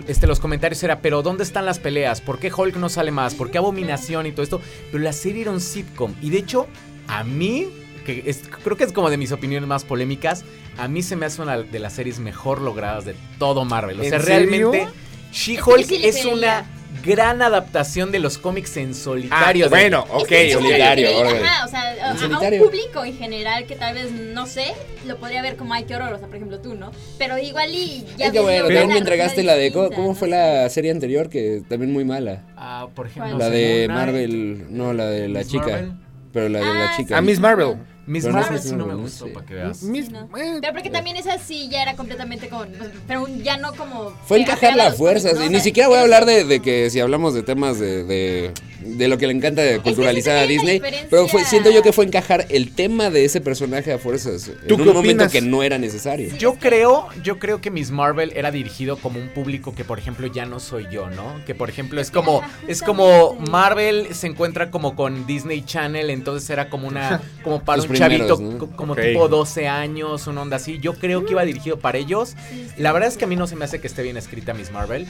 [0.08, 2.22] este, los comentarios era, pero ¿dónde están las peleas?
[2.22, 3.36] ¿Por qué Hulk no sale más?
[3.36, 4.62] ¿Por qué Abominación y todo esto?
[4.92, 6.14] Pero la serie era un sitcom.
[6.22, 6.68] Y de hecho,
[7.08, 7.68] a mí,
[8.06, 10.44] que es- creo que es como de mis opiniones más polémicas,
[10.78, 14.00] a mí se me hace una de las series mejor logradas de todo Marvel.
[14.00, 14.50] O ¿En sea, serio?
[14.72, 14.88] realmente
[15.32, 16.66] She-Hulk Sí, es una
[17.04, 19.66] gran adaptación de los cómics en solitario.
[19.66, 21.10] Ah, de- bueno, Es ok, solitario.
[21.26, 24.66] Ajá, o sea, a- a, un público en general que tal vez no sé,
[25.08, 26.92] lo podría ver como ay qué horror, o sea, por ejemplo tú, ¿no?
[27.18, 29.72] Pero igual y ya Es que bueno, también me entregaste la de.
[29.72, 30.36] ¿Cómo, distinta, cómo no fue sé.
[30.36, 31.30] la serie anterior?
[31.30, 32.44] Que también muy mala.
[32.56, 34.68] Ah, por ejemplo, la de Marvel.
[34.70, 35.66] No, la de la chica.
[35.66, 35.94] Marvel.
[36.34, 37.18] Pero la de Ah, la chica.
[37.18, 37.78] A Miss Marvel.
[38.06, 39.32] Miss no Marvel es sí no me gustó, sí.
[39.32, 39.82] para que veas.
[39.84, 40.30] Miss- ¿no?
[40.38, 42.70] eh, Pero porque también esa sí ya era completamente con.
[43.08, 44.12] Pero un- ya no como.
[44.26, 45.36] Fue encajar las fuerzas.
[45.36, 45.46] ¿no?
[45.46, 48.52] Y ni siquiera voy a hablar de, de que si hablamos de temas de, de,
[48.82, 50.82] de lo que le encanta de culturalizar a Disney.
[51.10, 54.52] Pero fue, siento yo que fue encajar el tema de ese personaje a fuerzas.
[54.68, 56.36] ¿Tú En un momento que no era necesario.
[56.38, 60.28] Yo creo, yo creo que Miss Marvel era dirigido como un público que, por ejemplo,
[60.28, 61.40] ya no soy yo, ¿no?
[61.46, 63.36] Que, por ejemplo, es como, Ajá, es como.
[63.50, 68.96] Marvel se encuentra como con Disney Channel, entonces era como una, como para chavito, como
[68.96, 70.80] tipo 12 años, una onda así.
[70.80, 72.36] Yo creo que iba dirigido para ellos.
[72.78, 74.72] La verdad es que a mí no se me hace que esté bien escrita Miss
[74.72, 75.08] Marvel.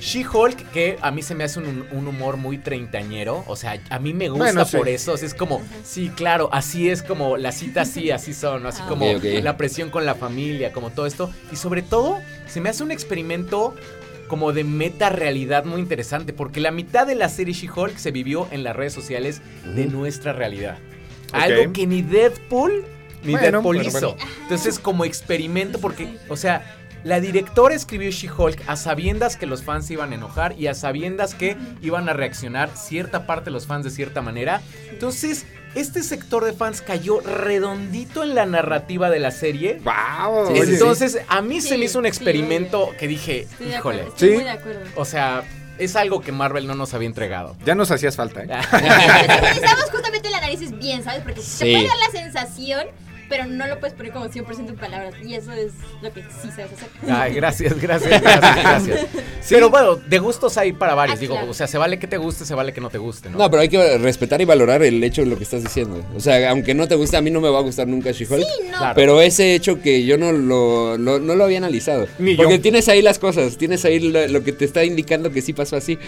[0.00, 3.44] She-Hulk, que a mí se me hace un, un humor muy treintañero.
[3.46, 4.76] O sea, a mí me gusta Bueno, sí.
[4.76, 5.12] por eso.
[5.12, 8.62] o sea, es como, sí, claro, así es como las citas, sí, así son.
[8.62, 8.68] ¿no?
[8.68, 8.88] Así Ah.
[8.88, 11.30] como la presión con la familia, como todo esto.
[11.52, 13.74] Y sobre todo, se me hace un experimento
[14.28, 16.32] como de meta realidad muy interesante.
[16.32, 19.42] Porque la mitad de la serie She-Hulk se vivió en las redes sociales
[19.74, 20.78] de nuestra realidad.
[21.42, 22.84] Algo que ni Deadpool
[23.22, 24.14] ni Bueno, Deadpool bueno, hizo.
[24.16, 24.30] bueno.
[24.42, 29.86] Entonces, como experimento, porque, o sea, la directora escribió She-Hulk a sabiendas que los fans
[29.86, 33.66] se iban a enojar y a sabiendas que iban a reaccionar cierta parte de los
[33.66, 34.62] fans de cierta manera.
[34.90, 35.44] Entonces,
[35.74, 39.80] este sector de fans cayó redondito en la narrativa de la serie.
[39.84, 40.46] Wow.
[40.48, 40.72] Sí, sí, sí.
[40.74, 44.08] Entonces, a mí se me hizo un sí, experimento que dije, Estoy de acuerdo, híjole.
[44.14, 44.34] estoy Sí.
[44.36, 44.80] muy de acuerdo.
[44.96, 45.44] O sea,
[45.78, 47.56] es algo que Marvel no nos había entregado.
[47.64, 48.46] Ya nos hacías falta, ¿eh?
[49.42, 51.22] Necesitamos justamente el análisis bien, ¿sabes?
[51.22, 51.64] Porque Sí.
[51.64, 52.86] te puede dar la sensación
[53.28, 55.14] pero no lo puedes poner como 100% en palabras.
[55.24, 55.72] Y eso es
[56.02, 56.88] lo que sí sabes hacer.
[57.10, 59.06] Ay, gracias, gracias, gracias, gracias.
[59.48, 61.18] Pero bueno, de gustos hay para varios.
[61.18, 61.50] Ah, Digo, claro.
[61.50, 63.36] o sea, se vale que te guste, se vale que no te guste, ¿no?
[63.38, 66.02] No, pero hay que respetar y valorar el hecho de lo que estás diciendo.
[66.16, 68.40] O sea, aunque no te guste, a mí no me va a gustar nunca She-Hulk.
[68.42, 68.78] Sí, no.
[68.78, 68.94] Claro.
[68.94, 72.06] Pero ese hecho que yo no lo, lo- no lo había analizado.
[72.18, 72.60] Ni Porque yo.
[72.62, 75.76] tienes ahí las cosas, tienes ahí lo, lo que te está indicando que sí pasó
[75.76, 75.98] así.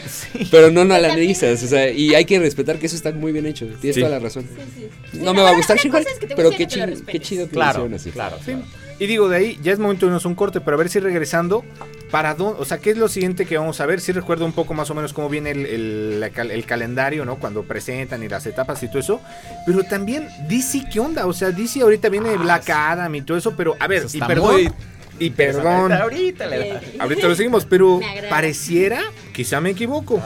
[0.51, 1.63] Pero no, no lo analizas.
[1.63, 3.67] O sea, y hay que respetar que eso está muy bien hecho.
[3.81, 4.01] Tienes Sí.
[4.01, 4.45] toda la razón.
[4.75, 5.19] Sí, sí.
[5.19, 8.11] No me va a gustar She-Hulk, pero qué chido, qué chido que Claro, así.
[8.11, 8.53] claro, Sí.
[8.53, 8.63] claro.
[8.99, 10.89] Y digo, de ahí ya es momento de irnos a un corte, pero a ver
[10.89, 11.65] si regresando,
[12.11, 12.61] ¿para dónde?
[12.63, 14.01] O sea, ¿qué es lo siguiente que vamos a ver?
[14.01, 17.37] Sí recuerdo un poco más o menos cómo viene el, calendario, ¿no?
[17.37, 19.21] Cuando presentan y las etapas y todo eso.
[19.67, 21.27] Pero también DC, ¿qué onda?
[21.27, 24.21] O sea, DC ahorita viene Black Adam y todo eso, pero a ver, Eso y
[24.21, 24.53] perdón.
[24.55, 24.73] muy-
[25.19, 25.93] Y perdón.
[25.93, 26.79] Ahorita le.
[26.99, 28.01] Ahorita lo seguimos, pero
[28.31, 29.03] pareciera,
[29.35, 30.23] quizá me equivoco,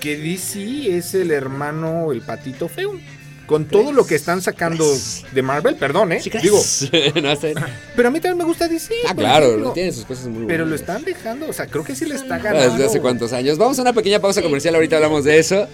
[0.00, 2.92] que DC es el hermano, el patito feo.
[3.46, 4.86] Con todo lo que están sacando
[5.32, 6.22] de Marvel, perdón, ¿eh?
[6.42, 6.56] Digo,
[7.22, 7.54] no sé.
[7.94, 8.94] pero a mí también me gusta DC.
[9.06, 9.72] Ah, claro, ejemplo.
[9.72, 10.48] tiene sus cosas muy buenas.
[10.48, 12.72] Pero lo están dejando, o sea, creo que sí le está Ah, ganando.
[12.72, 13.58] Desde hace cuántos años.
[13.58, 15.66] Vamos a una pequeña pausa comercial, ahorita hablamos de eso.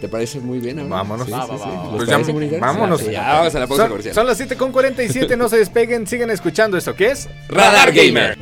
[0.00, 0.78] ¿Te parece muy bien?
[0.78, 0.90] ahora?
[0.96, 1.26] Vámonos.
[1.26, 1.64] Sí, Va, sí, va, sí.
[1.64, 1.82] va, va.
[1.84, 3.04] ¿Les Pues ya- vámonos.
[3.04, 4.14] Ya, ya, vamos a la pausa Son, comercial.
[4.14, 8.36] son las 7.47, no se despeguen, sigan escuchando esto que es Radar Gamer.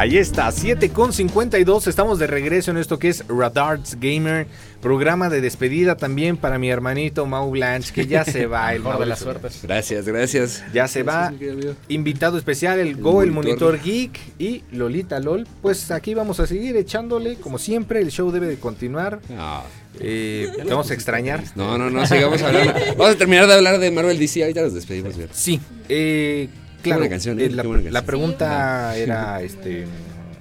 [0.00, 4.46] Ahí está, 7.52, estamos de regreso en esto que es Radarts Gamer,
[4.80, 9.00] programa de despedida también para mi hermanito Mau Blanche, que ya se va, el Mejor
[9.00, 9.60] de las suertes.
[9.62, 10.64] Gracias, gracias.
[10.72, 13.72] Ya se va, Gracias, invitado especial, el Go, el monitor.
[13.72, 15.46] Monitor Geek y Lolita LOL.
[15.60, 19.20] Pues aquí vamos a seguir echándole, como siempre, el show debe de continuar.
[19.28, 19.64] No,
[20.00, 21.44] Eh, te vamos a extrañar.
[21.56, 22.72] no, no, no, sigamos hablando.
[22.96, 25.14] Vamos a terminar de hablar de Marvel DC, ahorita nos despedimos.
[25.14, 25.28] bien.
[25.34, 26.48] Sí, eh,
[26.82, 27.00] claro.
[27.00, 27.44] buena canción, ¿eh?
[27.44, 28.04] eh, la, buena la canción.
[28.06, 29.86] pregunta era este.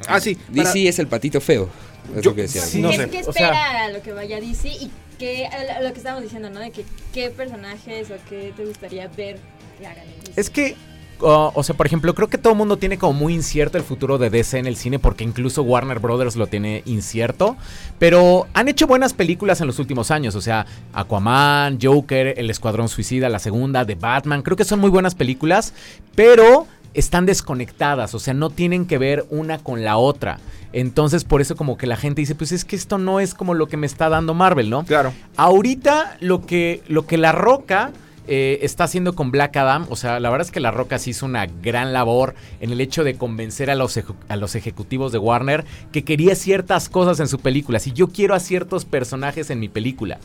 [0.08, 0.36] Ah, sí.
[0.36, 1.70] para- DC es el patito feo.
[2.16, 2.62] Es Yo- lo que decía.
[2.62, 2.78] sí.
[2.78, 5.82] ¿Qué, No sé, qué o sea- espera a lo que vaya DC y qué, a
[5.82, 6.60] lo que estábamos diciendo, ¿no?
[6.60, 6.84] De que
[7.14, 9.38] qué personajes o qué te gustaría ver
[9.80, 10.42] que hagan en DC.
[10.42, 10.76] Es que,
[11.22, 13.84] uh, o sea, por ejemplo, creo que todo el mundo tiene como muy incierto el
[13.84, 17.58] futuro de DC en el cine porque incluso Warner Brothers lo tiene incierto.
[17.98, 22.90] Pero han hecho buenas películas en los últimos años, o sea, Aquaman, Joker, El Escuadrón
[22.90, 24.42] Suicida, la segunda, de Batman.
[24.42, 25.74] Creo que son muy buenas películas,
[26.16, 30.40] pero están desconectadas, o sea, no tienen que ver una con la otra.
[30.74, 33.54] Entonces, por eso como que la gente dice, pues es que esto no es como
[33.54, 34.86] lo que me está dando Marvel, ¿no?
[34.86, 35.14] Claro.
[35.36, 37.92] Ahorita lo que, lo que La Roca
[38.32, 41.10] eh, está haciendo con Black Adam, o sea, la verdad es que La Roca sí
[41.10, 45.18] hizo una gran labor en el hecho de convencer a los, a los ejecutivos de
[45.18, 47.80] Warner que quería ciertas cosas en su película.
[47.80, 50.20] Si yo quiero a ciertos personajes en mi película.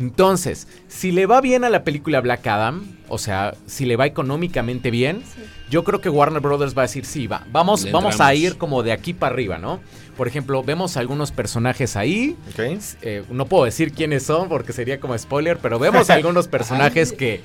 [0.00, 4.06] Entonces, si le va bien a la película Black Adam, o sea, si le va
[4.06, 5.22] económicamente bien,
[5.68, 8.56] yo creo que Warner Brothers va a decir, sí, va, vamos, Le vamos a ir
[8.56, 9.78] como de aquí para arriba, ¿no?
[10.16, 12.34] Por ejemplo, vemos algunos personajes ahí,
[13.02, 17.42] eh, no puedo decir quiénes son porque sería como spoiler, pero vemos algunos personajes que,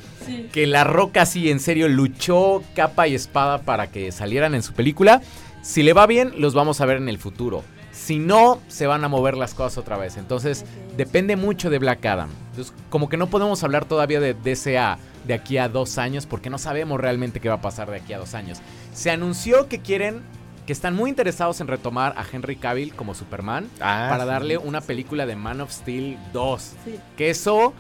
[0.54, 4.72] que La Roca sí en serio luchó capa y espada para que salieran en su
[4.72, 5.22] película.
[5.62, 7.64] Si le va bien, los vamos a ver en el futuro.
[8.06, 10.16] Si no, se van a mover las cosas otra vez.
[10.18, 10.64] Entonces,
[10.96, 12.30] depende mucho de Black Adam.
[12.52, 16.52] Entonces, como que no podemos hablar todavía de DCA de aquí a dos años porque
[16.52, 18.60] no sabemos realmente qué va a pasar de aquí a dos años.
[18.94, 20.22] Se anunció que quieren,
[20.68, 24.30] que están muy interesados en retomar a Henry Cavill como Superman Ah, para sí.
[24.30, 26.62] darle una película de Man of Steel 2.
[26.86, 27.00] Sí.
[27.18, 27.74] Que eso,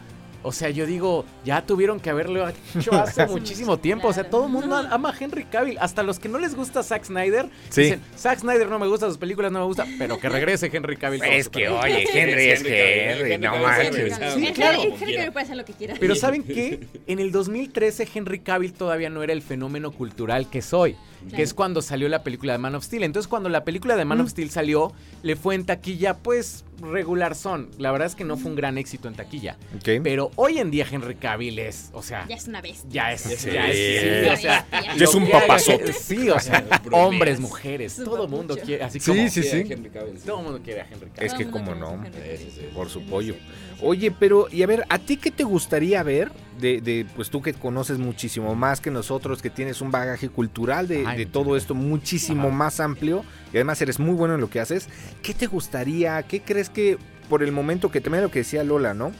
[0.45, 4.07] o sea, yo digo, ya tuvieron que haberlo hecho hace muchísimo tiempo.
[4.07, 5.77] O sea, todo el mundo ama a Henry Cavill.
[5.79, 7.81] Hasta los que no les gusta Zack Snyder Sí.
[7.83, 10.97] dicen, Zack Snyder no me gusta, sus películas no me gusta, pero que regrese Henry
[10.97, 11.21] Cavill.
[11.23, 11.83] Es que, Superman".
[11.83, 14.15] oye, Henry es Henry, no manches.
[14.35, 14.81] Sí, claro.
[14.83, 15.95] Henry- Cavill puede hacer lo que quiera.
[15.99, 16.87] Pero ¿saben qué?
[17.07, 20.95] En el 2013 Henry Cavill todavía no era el fenómeno cultural que soy,
[21.35, 23.03] que es cuando salió la película de Man of Steel.
[23.03, 24.93] Entonces cuando la película de Man of Steel salió,
[25.23, 27.69] le fue en taquilla pues regular son.
[27.77, 29.57] La verdad es que no fue un gran éxito en taquilla.
[30.03, 32.89] Pero hoy en día Henry Cavill es, o sea, Ya es una bestia.
[32.91, 33.49] ya es, Sí.
[33.51, 34.67] ya es, sí, o sea,
[34.97, 35.93] Ya es un papazote.
[35.93, 39.63] Sí, o sea, hombres, mujeres, todo el mundo quiere, así Sí, como sí, sí.
[39.69, 40.25] Henry Cavill, sí.
[40.25, 41.23] todo el mundo quiere a Henry Cavill.
[41.25, 42.69] Es que como mundo no, quiere a Henry Cavill.
[42.73, 43.35] por su pollo.
[43.81, 47.41] Oye, pero, y a ver, ¿a ti qué te gustaría ver de, de, pues tú
[47.41, 51.31] que conoces muchísimo más que nosotros, que tienes un bagaje cultural de, Ay, de muchas
[51.33, 52.55] todo esto muchísimo Ajá.
[52.55, 54.87] más amplio y además eres muy bueno en lo que haces?
[55.21, 56.23] ¿Qué te gustaría?
[56.23, 56.97] ¿Qué crees que
[57.29, 59.11] por el momento que también lo que decía Lola, ¿no?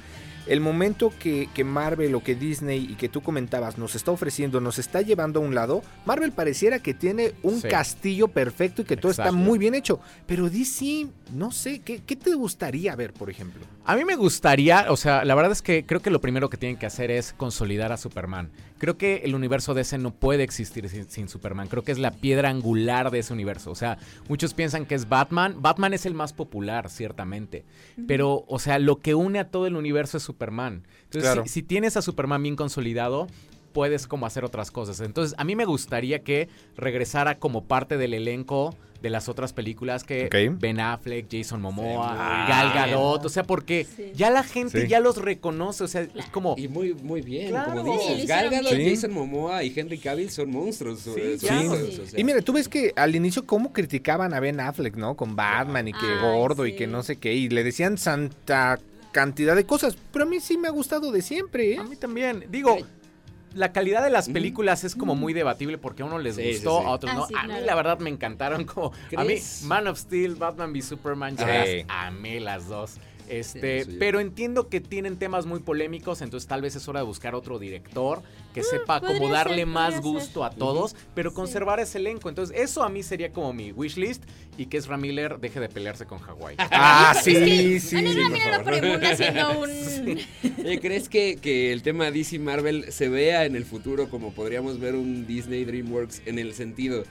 [0.48, 4.62] El momento que, que Marvel o que Disney y que tú comentabas nos está ofreciendo,
[4.62, 7.68] nos está llevando a un lado, Marvel pareciera que tiene un Sí.
[7.68, 10.00] castillo perfecto y que todo está muy bien hecho.
[10.28, 13.64] Pero DC, no sé, ¿qué, qué te gustaría ver, por ejemplo?
[13.86, 16.58] A mí me gustaría, o sea, la verdad es que creo que lo primero que
[16.58, 18.50] tienen que hacer es consolidar a Superman.
[18.78, 21.68] Creo que el universo DC no puede existir sin, sin Superman.
[21.70, 23.72] Creo que es la piedra angular de ese universo.
[23.72, 25.56] O sea, muchos piensan que es Batman.
[25.62, 27.64] Batman es el más popular, ciertamente.
[28.06, 30.35] Pero, o sea, lo que une a todo el universo es Superman.
[30.38, 31.44] Entonces, Claro.
[31.44, 33.28] si, si tienes a Superman bien consolidado,
[33.74, 35.02] puedes como hacer otras cosas.
[35.02, 40.04] Entonces, a mí me gustaría que regresara como parte del elenco de las otras películas
[40.04, 40.30] que.
[40.60, 42.86] Ben Affleck, Jason Momoa, muy Gal bien.
[42.92, 44.12] Gadot, o sea, porque Sí.
[44.16, 44.88] ya la gente Sí.
[44.88, 47.74] ya los reconoce, o sea, es como Y muy, muy bien, Claro.
[47.84, 48.28] como Sí, dices.
[48.28, 48.72] Gal Gadot.
[48.74, 51.02] Jason Momoa y Henry Cavill son monstruos.
[51.02, 51.46] Sí, sí.
[51.46, 52.20] o sea.
[52.20, 55.16] Y mira, tú ves que al inicio cómo criticaban a Ben Affleck, ¿no?
[55.16, 56.78] Con Batman y que gordo y sí.
[56.78, 57.34] que no sé qué.
[57.34, 58.80] Y le decían santa
[59.16, 59.98] cantidad de cosas.
[60.12, 61.78] Pero a mí sí me ha gustado de siempre, ¿eh?
[61.80, 62.78] a mí también, digo,
[63.54, 66.82] la calidad de las películas es como muy debatible porque a uno les Sí, gustó,
[66.82, 66.86] sí.
[66.86, 67.28] a otros Ah, no.
[67.28, 69.36] sí, A mí la verdad me encantaron como a mí.
[69.64, 71.78] Man of Steel, Batman v Superman, ya Sí.
[71.78, 72.96] las amé las dos.
[73.30, 73.98] Este, Sí, sí.
[74.00, 77.60] pero entiendo que tienen temas muy polémicos, entonces tal vez es hora de buscar otro
[77.60, 78.22] director
[78.54, 81.36] que sepa como Ah, darle ser, más gusto a todos, pero Sí.
[81.36, 82.30] conservar ese elenco.
[82.30, 84.24] Entonces, eso a mí sería como mi wishlist
[84.58, 86.56] y que Ezra Miller deje de pelearse con Hawái.
[86.72, 87.36] Ah, sí,
[87.76, 87.96] Es sí.
[87.98, 88.64] Ramírez favor.
[88.64, 90.20] por inmune haciendo un...
[90.66, 94.80] Oye, ¿crees que, que el tema DC Marvel se vea en el futuro como podríamos
[94.80, 97.04] ver un Disney DreamWorks en el sentido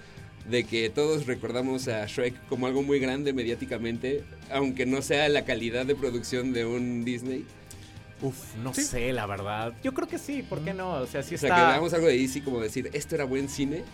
[0.50, 5.44] de que todos recordamos a Shrek como algo muy grande mediáticamente, aunque no sea la
[5.44, 7.44] calidad de producción de un Disney?
[8.22, 9.74] Uf, no sé, la verdad.
[9.82, 10.92] Yo creo que sí, ¿por qué no?
[10.94, 11.48] O sea, sí O está...
[11.48, 13.84] sea, que veamos algo de DC como decir, esto era buen cine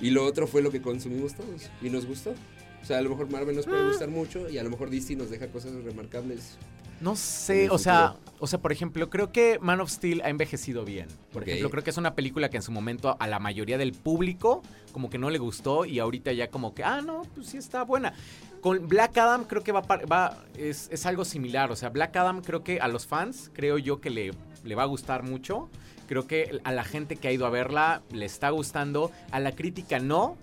[0.00, 2.34] y lo otro fue lo que consumimos todos y nos gustó.
[2.82, 3.70] O sea, a lo mejor Marvel nos Ah.
[3.70, 6.56] puede gustar mucho y a lo mejor DC nos deja cosas remarcables.
[7.00, 10.84] No sé, o sea, o sea, por ejemplo, creo que Man of Steel ha envejecido
[10.84, 11.08] bien.
[11.32, 13.92] Por ejemplo, creo que es una película que en su momento a la mayoría del
[13.92, 17.56] público como que no le gustó y ahorita ya como que, ah, no, pues sí
[17.56, 18.12] está buena.
[18.60, 22.14] Con Black Adam creo que va, par- va es, es algo similar, o sea, Black
[22.16, 24.32] Adam creo que a los fans creo yo que le,
[24.64, 25.68] le va a gustar mucho.
[26.06, 29.52] Creo que a la gente que ha ido a verla le está gustando, a la
[29.52, 30.36] crítica no.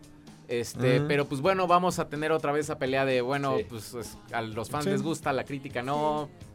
[0.47, 1.07] Este, Ujú.
[1.09, 3.65] pero pues bueno, vamos a tener otra vez esa pelea de, bueno, Sí.
[3.67, 4.91] pues es- a los fans Sí.
[4.91, 6.29] les gusta, a la crítica no.
[6.39, 6.46] Sí,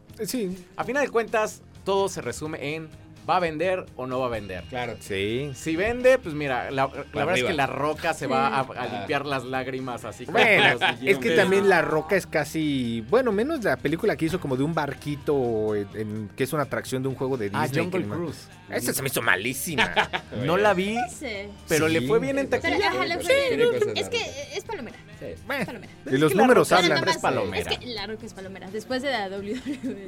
[0.77, 2.89] A final de cuentas, todo se resume en
[3.29, 4.65] ¿va a vender o no va a vender?
[4.65, 4.97] Claro.
[4.99, 5.53] sí.
[5.55, 8.67] Si vende, pues mira, la, la verdad es que la roca se va a, a
[8.77, 8.89] Ah.
[8.99, 10.25] limpiar las lágrimas así.
[10.25, 14.41] Bueno, los es que también La Roca es casi, bueno, menos la película que hizo
[14.41, 17.63] como de un barquito, en- en- que es una atracción de un juego de Disney.
[17.65, 18.49] Ah, Jungle Cruise.
[18.69, 19.93] Esa se me hizo malísima.
[20.45, 21.27] No la vi, Sí.
[21.69, 21.93] pero Sí.
[21.93, 22.89] le fue bien en Pero, taquilla.
[22.91, 23.79] ajá, le Sí, fue tiene bien.
[23.79, 24.97] cosas Es que es palomera.
[25.35, 25.43] Sí.
[25.47, 25.93] Bueno, palomera.
[26.07, 27.09] y los que la números hablan.
[27.09, 27.71] es palomera.
[27.71, 28.71] Es que la roca es palomera.
[28.71, 29.61] Después de la WWE.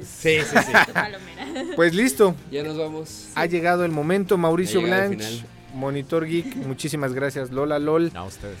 [0.03, 0.71] Sí, sí, sí.
[0.93, 1.75] palomera.
[1.75, 3.29] Pues listo, ya nos vamos.
[3.35, 5.43] ha llegado el momento, Mauricio Blanch.
[5.73, 8.11] Monitor Geek, muchísimas gracias, Lola LOL.
[8.13, 8.57] No, ustedes.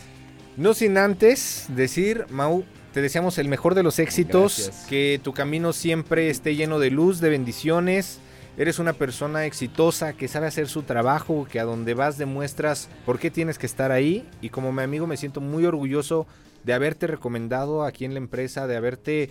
[0.57, 4.85] No sin antes decir, Mau, te deseamos el mejor de los éxitos, Gracias.
[4.87, 8.19] que tu camino siempre esté lleno de luz, de bendiciones.
[8.57, 13.19] Eres una persona exitosa que sabe hacer su trabajo, que a donde vas demuestras por
[13.19, 14.25] qué tienes que estar ahí.
[14.39, 16.25] Y como mi amigo me siento muy orgulloso
[16.63, 19.29] de haberte recomendado aquí en la empresa, de haberte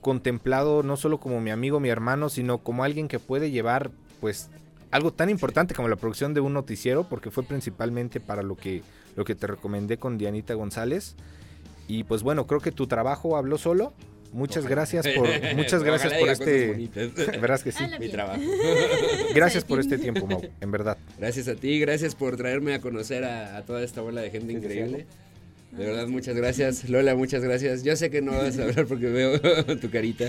[0.00, 3.90] contemplado no solo como mi amigo, mi hermano, sino como alguien que puede llevar
[4.20, 4.48] pues
[4.90, 8.82] algo tan importante como la producción de un noticiero, porque fue principalmente para lo que,
[9.14, 11.16] lo que te recomendé con Dianita González.
[11.86, 13.92] Y pues bueno, creo que tu trabajo habló solo.
[14.34, 16.90] Muchas gracias por, muchas gracias Ojalá por este.
[17.40, 17.84] Verás que sí.
[18.00, 18.40] Mi trabajo.
[19.34, 20.98] Gracias por este tiempo, Mau, en verdad.
[21.18, 24.52] Gracias a ti, gracias por traerme a conocer a, a toda esta bola de gente
[24.52, 25.06] increíble.
[25.76, 26.88] De verdad, muchas gracias.
[26.88, 27.82] Lola, muchas gracias.
[27.82, 29.40] Yo sé que no vas a hablar porque veo
[29.80, 30.26] tu carita.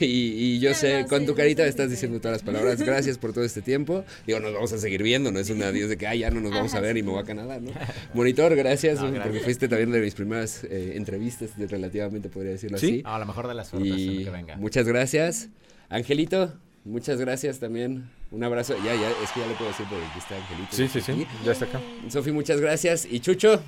[0.00, 1.92] Y, y yo sé, no, con sí, tu sí, carita sí, estás sí.
[1.92, 2.80] diciendo todas las palabras.
[2.82, 4.04] Gracias por todo este tiempo.
[4.26, 6.40] Digo, nos vamos a seguir viendo, no es una Dios de que, ay, ya no
[6.40, 7.06] nos vamos a ver y sí.
[7.06, 7.70] me voy a Canadá, ¿no?
[8.14, 12.78] Monitor, gracias, No, porque fuiste también de mis primeras eh, entrevistas, de relativamente, podría decirlo
[12.78, 12.86] ¿Sí?
[12.86, 13.02] así.
[13.04, 14.56] A lo mejor de las Y lo que venga.
[14.56, 15.48] muchas gracias.
[15.88, 16.52] Angelito,
[16.84, 18.08] muchas gracias también.
[18.32, 18.74] Un abrazo.
[18.84, 21.12] Ya, ya, es que ya le puedo decir porque aquí está Angelito.
[21.12, 21.26] aquí.
[21.44, 21.80] Ya está acá.
[22.08, 23.06] Sofi, muchas gracias.
[23.08, 23.62] Y Chucho,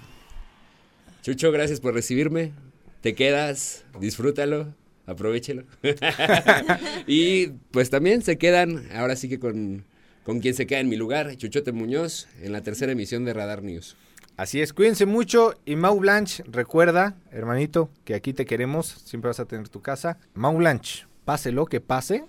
[1.29, 2.55] Chucho, gracias por recibirme.
[3.03, 4.73] Te quedas, disfrútalo,
[5.05, 5.65] aprovechelo.
[7.07, 9.85] y pues también se quedan, ahora sí que con,
[10.25, 13.63] con quien se queda en mi lugar, Chuchote Muñoz, en la tercera emisión de Radar
[13.63, 13.95] News.
[14.39, 15.61] Así es, cuídense mucho.
[15.67, 18.87] Y Mau Blanch, recuerda, hermanito, que aquí te queremos.
[18.87, 20.19] Siempre vas a tener tu casa.
[20.33, 22.25] Mau Blanch, pase lo que pase,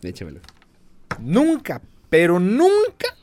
[0.00, 0.38] Échamelo.
[1.18, 3.16] nunca, pero nunca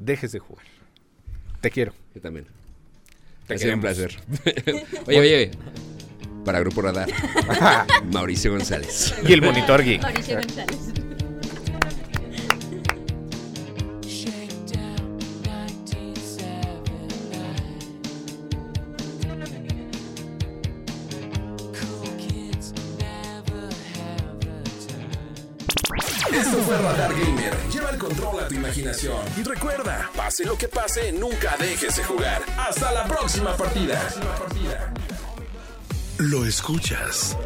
[0.00, 0.66] dejes de jugar.
[1.60, 1.92] Te quiero.
[2.12, 2.61] Yo también.
[3.46, 4.16] Te ha sido un placer.
[5.06, 5.50] oye, oye,
[6.44, 7.08] Para Grupo Radar,
[8.12, 9.14] Mauricio González.
[9.26, 10.02] Y el monitor geek.
[10.02, 11.01] Mauricio González.
[28.52, 29.18] Tu imaginación.
[29.36, 32.42] Y recuerda, pase lo que pase, nunca dejes de jugar.
[32.58, 34.00] Hasta la próxima partida.
[36.18, 37.36] Lo escuchas.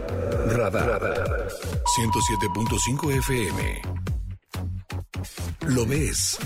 [0.48, 1.48] Radar.
[1.96, 3.82] 107.5 FM.
[5.68, 6.38] Lo ves.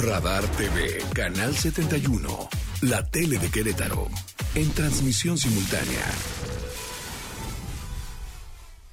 [0.00, 2.48] Radar TV, Canal 71.
[2.82, 4.08] La tele de Querétaro.
[4.54, 6.06] En transmisión simultánea.